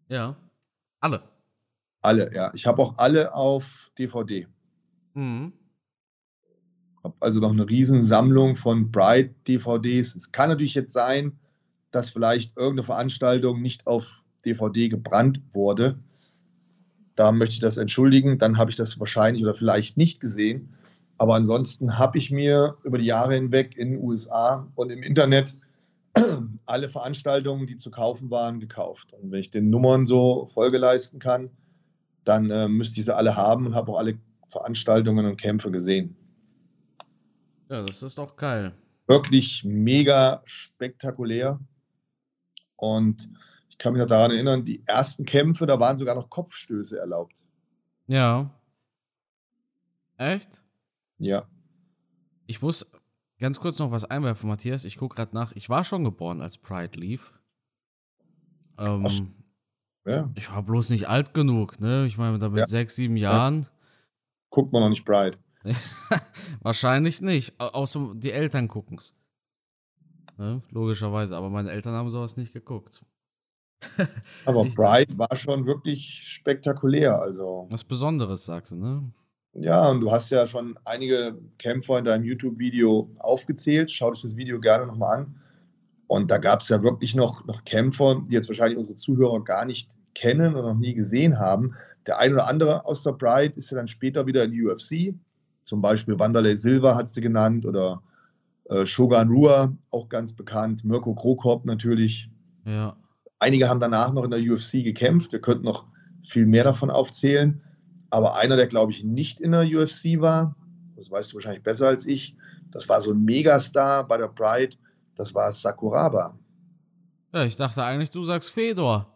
Ja, 0.10 0.36
alle. 1.00 1.24
Alle, 2.02 2.34
ja. 2.34 2.52
Ich 2.54 2.68
habe 2.68 2.82
auch 2.82 2.94
alle 2.98 3.34
auf 3.34 3.90
DVD. 3.98 4.46
Mhm. 5.14 5.54
Habe 7.04 7.16
also 7.22 7.40
noch 7.40 7.52
eine 7.52 7.70
Riesensammlung 7.70 8.56
von 8.56 8.92
Pride-DVDs. 8.92 10.16
Es 10.16 10.32
kann 10.32 10.50
natürlich 10.50 10.76
jetzt 10.76 10.94
sein, 10.94 11.38
dass 11.92 12.10
vielleicht 12.10 12.58
irgendeine 12.58 12.86
Veranstaltung 12.86 13.62
nicht 13.62 13.88
auf 13.88 14.24
DVD 14.46 14.90
gebrannt 14.90 15.42
wurde. 15.54 15.98
Da 17.16 17.32
möchte 17.32 17.54
ich 17.54 17.60
das 17.60 17.78
entschuldigen. 17.78 18.38
Dann 18.40 18.58
habe 18.58 18.72
ich 18.72 18.78
das 18.78 19.00
wahrscheinlich 19.00 19.44
oder 19.44 19.54
vielleicht 19.54 19.98
nicht 19.98 20.20
gesehen. 20.20 20.76
Aber 21.18 21.36
ansonsten 21.36 21.98
habe 21.98 22.18
ich 22.18 22.32
mir 22.32 22.76
über 22.84 22.98
die 22.98 23.06
Jahre 23.06 23.36
hinweg 23.36 23.78
in 23.78 23.92
den 23.92 24.04
USA 24.04 24.68
und 24.76 24.90
im 24.90 25.04
Internet 25.04 25.56
alle 26.66 26.90
Veranstaltungen, 26.90 27.68
die 27.68 27.78
zu 27.78 27.92
kaufen 27.92 28.30
waren, 28.30 28.60
gekauft. 28.60 29.14
Und 29.14 29.32
wenn 29.32 29.40
ich 29.40 29.52
den 29.52 29.70
Nummern 29.70 30.06
so 30.06 30.46
Folge 30.48 30.78
leisten 30.78 31.20
kann, 31.20 31.50
dann 32.24 32.50
äh, 32.50 32.68
müsste 32.68 33.00
ich 33.00 33.06
sie 33.06 33.16
alle 33.16 33.36
haben 33.36 33.66
und 33.66 33.76
habe 33.76 33.92
auch 33.92 33.98
alle 33.98 34.18
Veranstaltungen 34.48 35.26
und 35.26 35.42
Kämpfe 35.42 35.72
gesehen. 35.72 36.16
Ja, 37.70 37.82
das 37.82 38.04
ist 38.04 38.18
doch 38.18 38.36
geil. 38.36 38.74
Wirklich 39.08 39.64
mega 39.64 40.42
spektakulär. 40.46 41.60
Und 42.76 43.30
ich 43.70 43.78
kann 43.78 43.94
mich 43.94 44.02
noch 44.02 44.08
daran 44.08 44.32
erinnern, 44.32 44.64
die 44.64 44.84
ersten 44.86 45.26
Kämpfe, 45.26 45.66
da 45.66 45.80
waren 45.80 45.98
sogar 45.98 46.16
noch 46.16 46.30
Kopfstöße 46.30 47.00
erlaubt. 47.00 47.34
Ja. 48.08 48.52
Echt? 50.18 50.64
Ja. 51.18 51.48
Ich 52.46 52.62
muss 52.62 52.86
ganz 53.44 53.60
kurz 53.60 53.78
noch 53.78 53.92
was 53.92 54.06
einwerfen, 54.06 54.50
Matthias. 54.50 54.86
Ich 54.86 54.98
gucke 54.98 55.16
gerade 55.16 55.36
nach. 55.36 55.52
Ich 55.52 55.70
war 55.70 55.84
schon 55.84 56.04
geboren, 56.04 56.42
als 56.42 56.58
Pride 56.58 56.98
lief. 57.00 57.40
Ähm, 58.80 59.06
Ach, 59.08 59.12
Ja, 60.10 60.30
ich 60.36 60.52
war 60.52 60.64
bloß 60.64 60.90
nicht 60.90 61.08
alt 61.08 61.34
genug, 61.34 61.80
ne? 61.80 62.06
Ich 62.08 62.18
meine, 62.18 62.40
da 62.40 62.50
mit 62.50 62.60
Ja. 62.60 62.68
sechs, 62.68 62.96
sieben 62.96 63.16
Jahren. 63.18 63.68
guckt 64.50 64.72
man 64.74 64.82
noch 64.82 64.90
nicht 64.90 65.06
Bride. 65.06 65.38
Wahrscheinlich 66.62 67.22
nicht. 67.22 67.60
Au- 67.60 67.70
Außer 67.70 68.14
die 68.16 68.32
Eltern 68.32 68.68
gucken's. 68.68 69.16
Ne? 70.38 70.62
Logischerweise. 70.72 71.36
Aber 71.38 71.50
meine 71.50 71.72
Eltern 71.72 71.94
haben 71.94 72.10
sowas 72.10 72.38
nicht 72.38 72.54
geguckt. 72.54 73.02
Aber 74.46 74.64
Bride 74.76 75.18
war 75.18 75.36
schon 75.36 75.66
wirklich 75.66 76.22
spektakulär. 76.28 77.20
Also, 77.22 77.68
Was 77.70 77.84
Besonderes, 77.84 78.46
sagst 78.46 78.72
du, 78.72 78.76
ne? 78.76 79.12
Ja, 79.54 79.88
und 79.90 80.02
du 80.02 80.12
hast 80.12 80.32
ja 80.32 80.48
schon 80.48 80.78
einige 80.86 81.38
Kämpfer 81.60 82.00
in 82.00 82.06
deinem 82.06 82.24
YouTube-Video 82.24 83.10
aufgezählt. 83.20 83.92
Schau 83.92 84.12
dich 84.12 84.24
das 84.24 84.36
Video 84.36 84.60
gerne 84.60 84.88
nochmal 84.88 85.20
an. 85.20 85.36
Und 86.08 86.32
da 86.32 86.38
gab 86.38 86.62
es 86.62 86.70
ja 86.70 86.82
wirklich 86.82 87.16
noch, 87.16 87.46
noch 87.46 87.64
Kämpfer, 87.64 88.22
die 88.28 88.34
jetzt 88.34 88.50
wahrscheinlich 88.50 88.78
unsere 88.78 88.96
Zuhörer 88.96 89.44
gar 89.44 89.66
nicht 89.66 89.98
kennen 90.16 90.56
oder 90.56 90.74
noch 90.74 90.80
nie 90.80 90.94
gesehen 90.94 91.40
haben. 91.40 91.76
Der 92.08 92.20
ein 92.20 92.34
oder 92.34 92.48
andere 92.48 92.86
aus 92.86 93.04
der 93.04 93.14
Pride 93.14 93.54
ist 93.56 93.72
ja 93.72 93.78
dann 93.78 93.88
später 93.88 94.26
wieder 94.26 94.44
in 94.44 94.54
UFC. 94.54 95.14
Zum 95.62 95.82
Beispiel 95.82 96.20
Wanderlei 96.20 96.56
Silva 96.56 96.96
hat 96.96 97.10
sie 97.10 97.22
genannt 97.22 97.66
oder 97.66 98.02
äh, 98.66 98.86
Shogun 98.86 99.30
Rua, 99.30 99.76
auch 99.92 100.10
ganz 100.10 100.34
bekannt. 100.34 100.84
Mirko 100.84 101.14
Krokop 101.14 101.66
natürlich. 101.66 102.30
Ja. 102.66 102.98
Einige 103.40 103.70
haben 103.70 103.80
danach 103.80 104.14
noch 104.14 104.24
in 104.24 104.32
der 104.32 104.42
UFC 104.42 104.84
gekämpft. 104.84 105.32
Wir 105.32 105.42
könnten 105.42 105.66
noch 105.66 105.86
viel 106.24 106.46
mehr 106.46 106.64
davon 106.64 106.90
aufzählen. 106.90 107.62
Aber 108.14 108.36
einer, 108.36 108.56
der, 108.56 108.68
glaube 108.68 108.92
ich, 108.92 109.04
nicht 109.04 109.42
in 109.42 109.54
der 109.54 109.64
UFC 109.64 110.22
war, 110.22 110.56
das 110.96 111.10
weißt 111.10 111.32
du 111.32 111.38
wahrscheinlich 111.38 111.64
besser 111.64 111.88
als 111.88 112.06
ich, 112.06 112.36
das 112.70 112.88
war 112.88 113.02
so 113.02 113.12
ein 113.12 113.26
Megastar 113.26 114.08
bei 114.08 114.18
der 114.18 114.28
Pride, 114.28 114.76
das 115.16 115.34
war 115.34 115.52
Sakuraba. 115.52 116.38
Ja, 117.34 117.44
ich 117.44 117.56
dachte 117.56 117.84
eigentlich, 117.84 118.12
du 118.12 118.22
sagst 118.22 118.52
Fedor. 118.52 119.08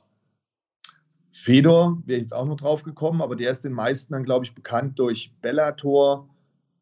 Fedor 1.31 2.01
wäre 2.07 2.21
jetzt 2.21 2.33
auch 2.33 2.47
noch 2.47 2.55
drauf 2.55 2.81
gekommen, 2.81 3.21
aber 3.21 3.35
der 3.35 3.51
ist 3.51 3.63
den 3.63 3.73
meisten 3.73 4.13
dann, 4.13 4.23
glaube 4.23 4.45
ich, 4.45 4.55
bekannt 4.55 4.97
durch 4.97 5.31
Bellator 5.43 6.27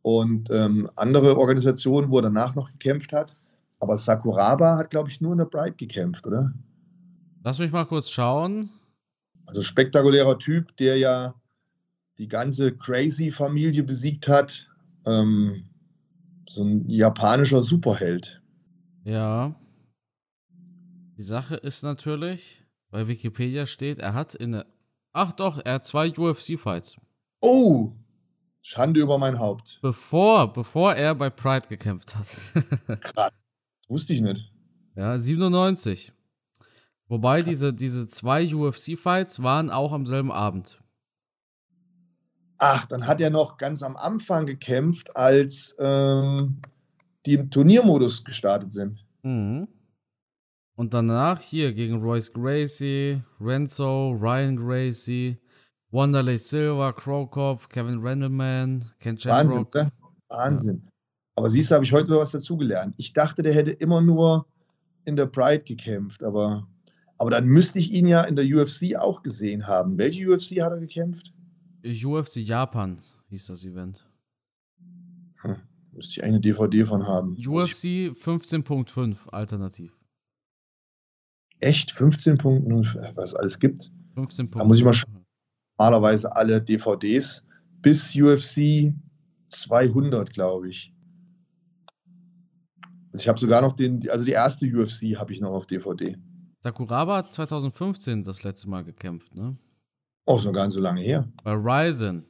und 0.02 0.50
ähm, 0.52 0.90
andere 0.96 1.38
Organisationen, 1.38 2.10
wo 2.12 2.20
er 2.20 2.22
danach 2.22 2.56
noch 2.56 2.72
gekämpft 2.72 3.12
hat. 3.12 3.36
Aber 3.82 3.98
Sakuraba 3.98 4.78
hat, 4.78 4.90
glaube 4.90 5.10
ich, 5.10 5.20
nur 5.20 5.34
in 5.34 5.40
der 5.40 5.46
Pride 5.46 5.76
gekämpft, 5.76 6.26
oder? 6.26 6.54
Lass 7.44 7.60
mich 7.60 7.74
mal 7.74 7.86
kurz 7.86 8.10
schauen. 8.10 8.70
Also 9.46 9.62
spektakulärer 9.62 10.40
Typ, 10.40 10.78
der 10.78 10.98
ja 10.98 11.36
die 12.18 12.28
ganze 12.28 12.76
Crazy-Familie 12.76 13.84
besiegt 13.84 14.28
hat. 14.28 14.68
Ähm, 15.06 15.66
so 16.48 16.64
ein 16.64 16.88
japanischer 16.90 17.62
Superheld. 17.64 18.42
Ja. 19.04 19.56
Die 21.18 21.24
Sache 21.24 21.56
ist 21.56 21.84
natürlich, 21.84 22.64
bei 22.90 23.08
Wikipedia 23.08 23.66
steht, 23.66 24.00
er 24.00 24.14
hat 24.14 24.36
in 24.36 24.52
der. 24.54 24.66
Ach 25.14 25.32
doch, 25.32 25.62
er 25.64 25.76
hat 25.76 25.86
zwei 25.86 26.10
UFC-Fights. 26.12 26.98
Oh, 27.40 27.94
Schande 28.62 29.00
über 29.00 29.18
mein 29.18 29.40
Haupt. 29.40 29.80
Bevor, 29.82 30.52
bevor 30.52 30.94
er 30.96 31.16
bei 31.16 31.30
Pride 31.30 31.68
gekämpft 31.70 32.16
hat. 32.16 32.28
Krass. 33.02 33.32
Das 33.32 33.90
wusste 33.90 34.14
ich 34.14 34.22
nicht. 34.22 34.52
ja, 34.96 35.18
97. 35.18 36.12
Wobei 37.08 37.44
diese, 37.44 37.74
diese 37.74 38.08
zwei 38.08 38.52
UFC-Fights 38.54 39.44
waren 39.44 39.70
auch 39.70 39.94
am 39.94 40.06
selben 40.08 40.32
Abend. 40.32 40.82
Ach, 42.58 42.86
dann 42.86 43.06
hat 43.06 43.20
er 43.22 43.30
noch 43.30 43.58
ganz 43.58 43.84
am 43.84 43.96
Anfang 43.98 44.46
gekämpft, 44.46 45.16
als 45.16 45.76
ähm, 45.80 46.62
die 47.26 47.34
im 47.34 47.50
Turniermodus 47.50 48.24
gestartet 48.24 48.72
sind. 48.72 49.06
Mhm. 49.24 49.68
Und 50.76 50.94
danach 50.94 51.42
hier 51.42 51.74
gegen 51.74 52.00
Royce 52.02 52.32
Gracie, 52.34 53.22
Renzo, 53.40 54.12
Ryan 54.12 54.58
Gracie, 54.58 55.38
Wanderlei 55.92 56.38
Silva, 56.38 56.92
Crowcop, 56.92 57.70
Kevin 57.70 58.00
Randleman, 58.02 58.84
Ken 59.00 59.18
Wahnsinn, 59.24 59.66
ne? 59.74 59.92
Wahnsinn. 60.28 60.88
Aber 61.36 61.50
siehst 61.50 61.72
du, 61.72 61.76
habe 61.76 61.86
ich 61.86 61.94
heute 61.94 62.12
was 62.12 62.32
dazugelernt. 62.32 62.96
Ich 62.98 63.14
dachte, 63.14 63.44
der 63.44 63.54
hätte 63.54 63.72
immer 63.72 64.02
nur 64.02 64.46
in 65.06 65.16
der 65.16 65.28
Pride 65.28 65.64
gekämpft, 65.64 66.24
aber, 66.24 66.68
aber 67.18 67.32
dann 67.32 67.46
müsste 67.46 67.80
ich 67.80 67.92
ihn 67.92 68.08
ja 68.08 68.24
in 68.24 68.36
der 68.36 68.46
UFC 68.46 68.96
auch 68.98 69.22
gesehen 69.22 69.68
haben. 69.68 69.98
Welche 69.98 70.28
UFC 70.28 70.62
hat 70.62 70.74
er 70.74 70.80
gekämpft? 70.80 71.35
UFC 71.86 72.38
Japan 72.38 73.00
hieß 73.30 73.48
das 73.48 73.64
Event. 73.64 74.06
Hm, 75.42 75.62
müsste 75.92 76.20
ich 76.20 76.24
eine 76.24 76.40
DVD 76.40 76.84
von 76.86 77.08
haben. 77.08 77.34
UFC 77.34 78.12
15.5 78.12 79.30
alternativ. 79.30 79.96
Echt 81.60 81.92
15.0, 81.92 83.16
was 83.16 83.26
es 83.26 83.36
alles 83.36 83.60
gibt. 83.60 83.92
15.5. 84.16 84.58
Da 84.58 84.64
muss 84.66 84.78
ich 84.78 84.84
mal 84.84 84.94
schauen. 84.94 85.26
Normalerweise 85.78 86.36
alle 86.36 86.62
DVDs 86.62 87.46
bis 87.82 88.16
UFC 88.16 88.94
200, 89.50 90.34
glaube 90.34 90.70
ich. 90.70 90.94
Also 93.12 93.24
ich 93.24 93.28
habe 93.28 93.40
sogar 93.40 93.62
noch 93.62 93.74
den, 93.74 94.10
also 94.10 94.26
die 94.26 94.32
erste 94.32 94.66
UFC 94.66 95.18
habe 95.18 95.32
ich 95.32 95.40
noch 95.40 95.52
auf 95.52 95.68
DVD. 95.68 96.18
Sakuraba 96.62 97.18
hat 97.18 97.34
2015 97.34 98.24
das 98.24 98.44
letzte 98.44 98.70
Mal 98.70 98.84
gekämpft, 98.84 99.36
ne? 99.36 99.58
Ist 100.28 100.46
noch 100.46 100.54
gar 100.54 100.66
nicht 100.66 100.74
so 100.74 100.82
lange 100.82 101.02
her. 101.02 101.28
Bei 101.44 101.54
Ryzen. 101.54 102.26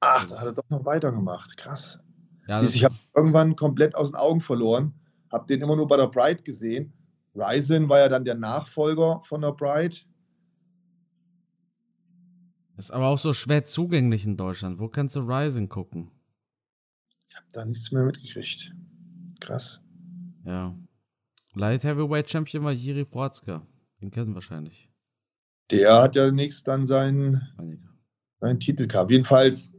Ach, 0.00 0.26
dann 0.26 0.38
hat 0.38 0.46
er 0.46 0.52
doch 0.52 0.68
noch 0.68 0.84
weitergemacht. 0.84 1.56
Krass. 1.56 1.98
Ja, 2.46 2.58
Siehst, 2.58 2.76
ich 2.76 2.84
habe 2.84 2.94
irgendwann 3.14 3.56
komplett 3.56 3.94
aus 3.94 4.10
den 4.10 4.16
Augen 4.16 4.40
verloren. 4.40 4.92
Habe 5.32 5.46
den 5.46 5.62
immer 5.62 5.76
nur 5.76 5.86
bei 5.86 5.96
der 5.96 6.08
Pride 6.08 6.42
gesehen. 6.42 6.92
Ryzen 7.34 7.88
war 7.88 8.00
ja 8.00 8.08
dann 8.08 8.24
der 8.24 8.34
Nachfolger 8.34 9.20
von 9.20 9.40
der 9.40 9.52
Pride. 9.52 9.96
ist 12.76 12.90
aber 12.90 13.08
auch 13.08 13.18
so 13.18 13.32
schwer 13.32 13.64
zugänglich 13.64 14.26
in 14.26 14.36
Deutschland. 14.36 14.78
Wo 14.78 14.88
kannst 14.88 15.16
du 15.16 15.20
Ryzen 15.20 15.68
gucken? 15.68 16.10
Ich 17.28 17.36
habe 17.36 17.46
da 17.52 17.64
nichts 17.64 17.92
mehr 17.92 18.04
mitgekriegt. 18.04 18.74
Krass. 19.38 19.80
Ja. 20.44 20.74
Light 21.54 21.84
Heavyweight 21.84 22.28
Champion 22.28 22.64
war 22.64 22.72
Jiri 22.72 23.04
Protzka. 23.04 23.66
Den 24.00 24.10
kennen 24.10 24.34
wahrscheinlich 24.34 24.89
Der 25.70 26.02
hat 26.02 26.16
ja 26.16 26.26
demnächst 26.26 26.66
dann 26.66 26.84
seinen, 26.84 27.40
seinen 28.40 28.60
Titel 28.60 28.86
gehabt. 28.86 29.10
Jedenfalls, 29.10 29.72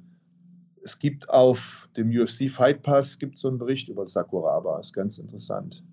es 0.83 0.97
gibt 0.97 1.29
auf 1.29 1.89
dem 1.97 2.09
UFC 2.09 2.49
Fight 2.49 2.81
Pass 2.81 3.19
gibt 3.19 3.37
so 3.37 3.49
einen 3.49 3.57
Bericht 3.57 3.89
über 3.89 4.05
Sakuraba. 4.05 4.79
Ist 4.79 4.93
ganz 4.93 5.17
interessant. 5.17 5.83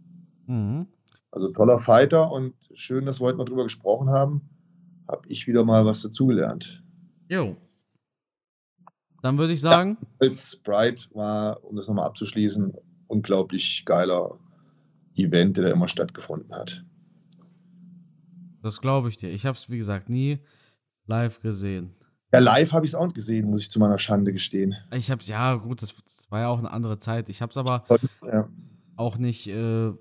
Mhm. 0.46 0.87
Also 1.30 1.48
toller 1.50 1.78
Fighter 1.78 2.30
und 2.30 2.54
schön, 2.74 3.04
dass 3.06 3.20
wir 3.20 3.26
heute 3.26 3.38
mal 3.38 3.44
drüber 3.44 3.64
gesprochen 3.64 4.08
haben. 4.11 4.48
Habe 5.08 5.28
ich 5.28 5.46
wieder 5.46 5.64
mal 5.64 5.84
was 5.84 6.02
dazugelernt. 6.02 6.82
Jo. 7.28 7.56
Dann 9.22 9.37
würde 9.37 9.52
ich 9.52 9.61
sagen, 9.61 9.98
als 10.20 10.56
Pride 10.56 11.00
war, 11.12 11.62
um 11.64 11.76
das 11.76 11.88
nochmal 11.88 12.06
abzuschließen, 12.06 12.72
unglaublich 13.08 13.84
geiler 13.84 14.38
Event, 15.16 15.56
der 15.56 15.64
da 15.64 15.70
immer 15.72 15.88
stattgefunden 15.88 16.54
hat. 16.54 16.84
Das 18.62 18.81
glaube 18.81 19.09
ich 19.09 19.16
dir. 19.16 19.31
Ich 19.31 19.47
habe 19.47 19.57
es, 19.57 19.71
wie 19.71 19.79
gesagt, 19.79 20.09
nie 20.09 20.38
live 21.07 21.40
gesehen. 21.40 21.94
Ja, 22.33 22.40
live 22.40 22.73
habe 22.73 22.85
ich 22.85 22.90
es 22.90 22.94
auch 22.94 23.07
nicht 23.07 23.14
gesehen, 23.14 23.47
muss 23.49 23.62
ich 23.62 23.71
zu 23.71 23.79
meiner 23.81 23.99
Schande 23.99 24.33
gestehen. 24.33 24.75
Ich 24.92 25.11
habe 25.11 25.23
es, 25.23 25.29
ja, 25.29 25.55
gut, 25.55 25.81
das, 25.81 25.94
das 26.05 26.31
war 26.31 26.40
ja 26.40 26.49
auch 26.49 26.59
eine 26.59 26.71
andere 26.71 26.99
Zeit. 26.99 27.29
Ich 27.31 27.40
habe 27.40 27.51
es 27.51 27.57
aber 27.57 27.85
Ja. 28.31 28.49
auch 28.97 29.16
nicht 29.16 29.47
äh, 29.49 29.92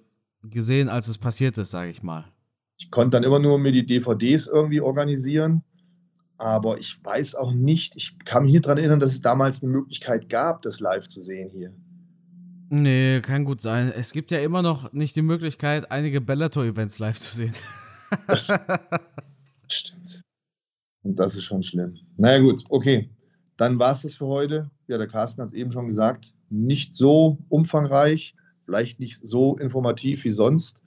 gesehen, 0.44 0.90
als 0.90 1.08
es 1.08 1.18
passiert 1.18 1.58
ist, 1.58 1.72
sage 1.72 1.90
ich 1.90 2.04
mal. 2.04 2.26
Ich 2.80 2.92
konnte 2.92 3.12
dann 3.12 3.24
immer 3.24 3.40
nur 3.40 3.58
mir 3.58 3.72
die 3.72 3.86
DVDs 3.86 4.48
irgendwie 4.48 4.82
organisieren, 4.82 5.64
aber 6.38 6.78
ich 6.78 7.00
weiß 7.04 7.36
auch 7.36 7.54
nicht, 7.54 7.96
ich 7.96 8.20
kann 8.26 8.44
mich 8.44 8.52
nicht 8.54 8.66
daran 8.66 8.78
erinnern, 8.78 9.00
dass 9.00 9.14
es 9.14 9.22
damals 9.22 9.64
eine 9.64 9.72
Möglichkeit 9.72 10.30
gab, 10.30 10.62
das 10.64 10.80
live 10.82 11.08
zu 11.08 11.22
sehen 11.22 11.50
hier. 11.52 11.74
Nee, 12.70 13.22
kann 13.22 13.46
gut 13.46 13.62
sein. 13.62 13.92
Es 13.96 14.12
gibt 14.12 14.30
ja 14.32 14.40
immer 14.40 14.62
noch 14.62 14.92
nicht 14.92 15.16
die 15.16 15.22
Möglichkeit, 15.22 15.90
einige 15.90 16.20
Bellator-Events 16.20 17.00
live 17.00 17.18
zu 17.18 17.34
sehen. 17.36 17.54
Das 18.28 18.54
stimmt. 19.68 20.22
Und 21.04 21.20
das 21.20 21.36
ist 21.36 21.46
schon 21.46 21.64
schlimm. 21.64 21.98
Naja, 22.18 22.40
gut, 22.40 22.64
okay. 22.70 23.10
Dann 23.58 23.80
war 23.80 23.92
es 23.92 24.04
das 24.04 24.16
für 24.16 24.28
heute. 24.28 24.70
Ja, 24.88 24.98
der 24.98 25.08
Carsten 25.08 25.42
hat 25.42 25.50
es 25.50 25.54
eben 25.54 25.72
schon 25.72 25.88
gesagt. 25.88 26.34
Nicht 26.50 26.96
so 26.96 27.38
umfangreich, 27.50 28.36
vielleicht 28.66 29.00
nicht 29.00 29.26
so 29.26 29.58
informativ 29.58 30.24
wie 30.24 30.32
sonst. 30.32 30.78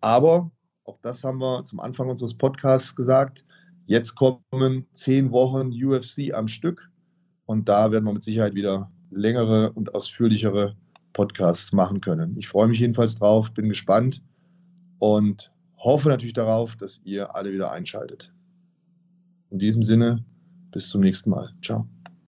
Aber 0.00 0.50
auch 0.84 0.98
das 1.02 1.22
haben 1.22 1.38
wir 1.38 1.64
zum 1.64 1.80
Anfang 1.80 2.08
unseres 2.08 2.34
Podcasts 2.34 2.96
gesagt. 2.96 3.44
Jetzt 3.86 4.16
kommen 4.16 4.86
zehn 4.92 5.30
Wochen 5.30 5.72
UFC 5.72 6.34
am 6.34 6.48
Stück. 6.48 6.90
Und 7.46 7.68
da 7.68 7.90
werden 7.92 8.04
wir 8.04 8.12
mit 8.12 8.22
Sicherheit 8.22 8.54
wieder 8.54 8.90
längere 9.10 9.72
und 9.72 9.94
ausführlichere 9.94 10.76
Podcasts 11.12 11.72
machen 11.72 12.00
können. 12.00 12.36
Ich 12.38 12.48
freue 12.48 12.68
mich 12.68 12.80
jedenfalls 12.80 13.14
drauf, 13.16 13.52
bin 13.52 13.68
gespannt 13.68 14.22
und 14.98 15.50
hoffe 15.78 16.08
natürlich 16.08 16.34
darauf, 16.34 16.76
dass 16.76 17.00
ihr 17.04 17.34
alle 17.34 17.52
wieder 17.52 17.70
einschaltet. 17.70 18.32
In 19.50 19.58
diesem 19.58 19.82
Sinne, 19.82 20.24
bis 20.70 20.88
zum 20.88 21.00
nächsten 21.00 21.30
Mal. 21.30 21.50
Ciao. 21.62 21.88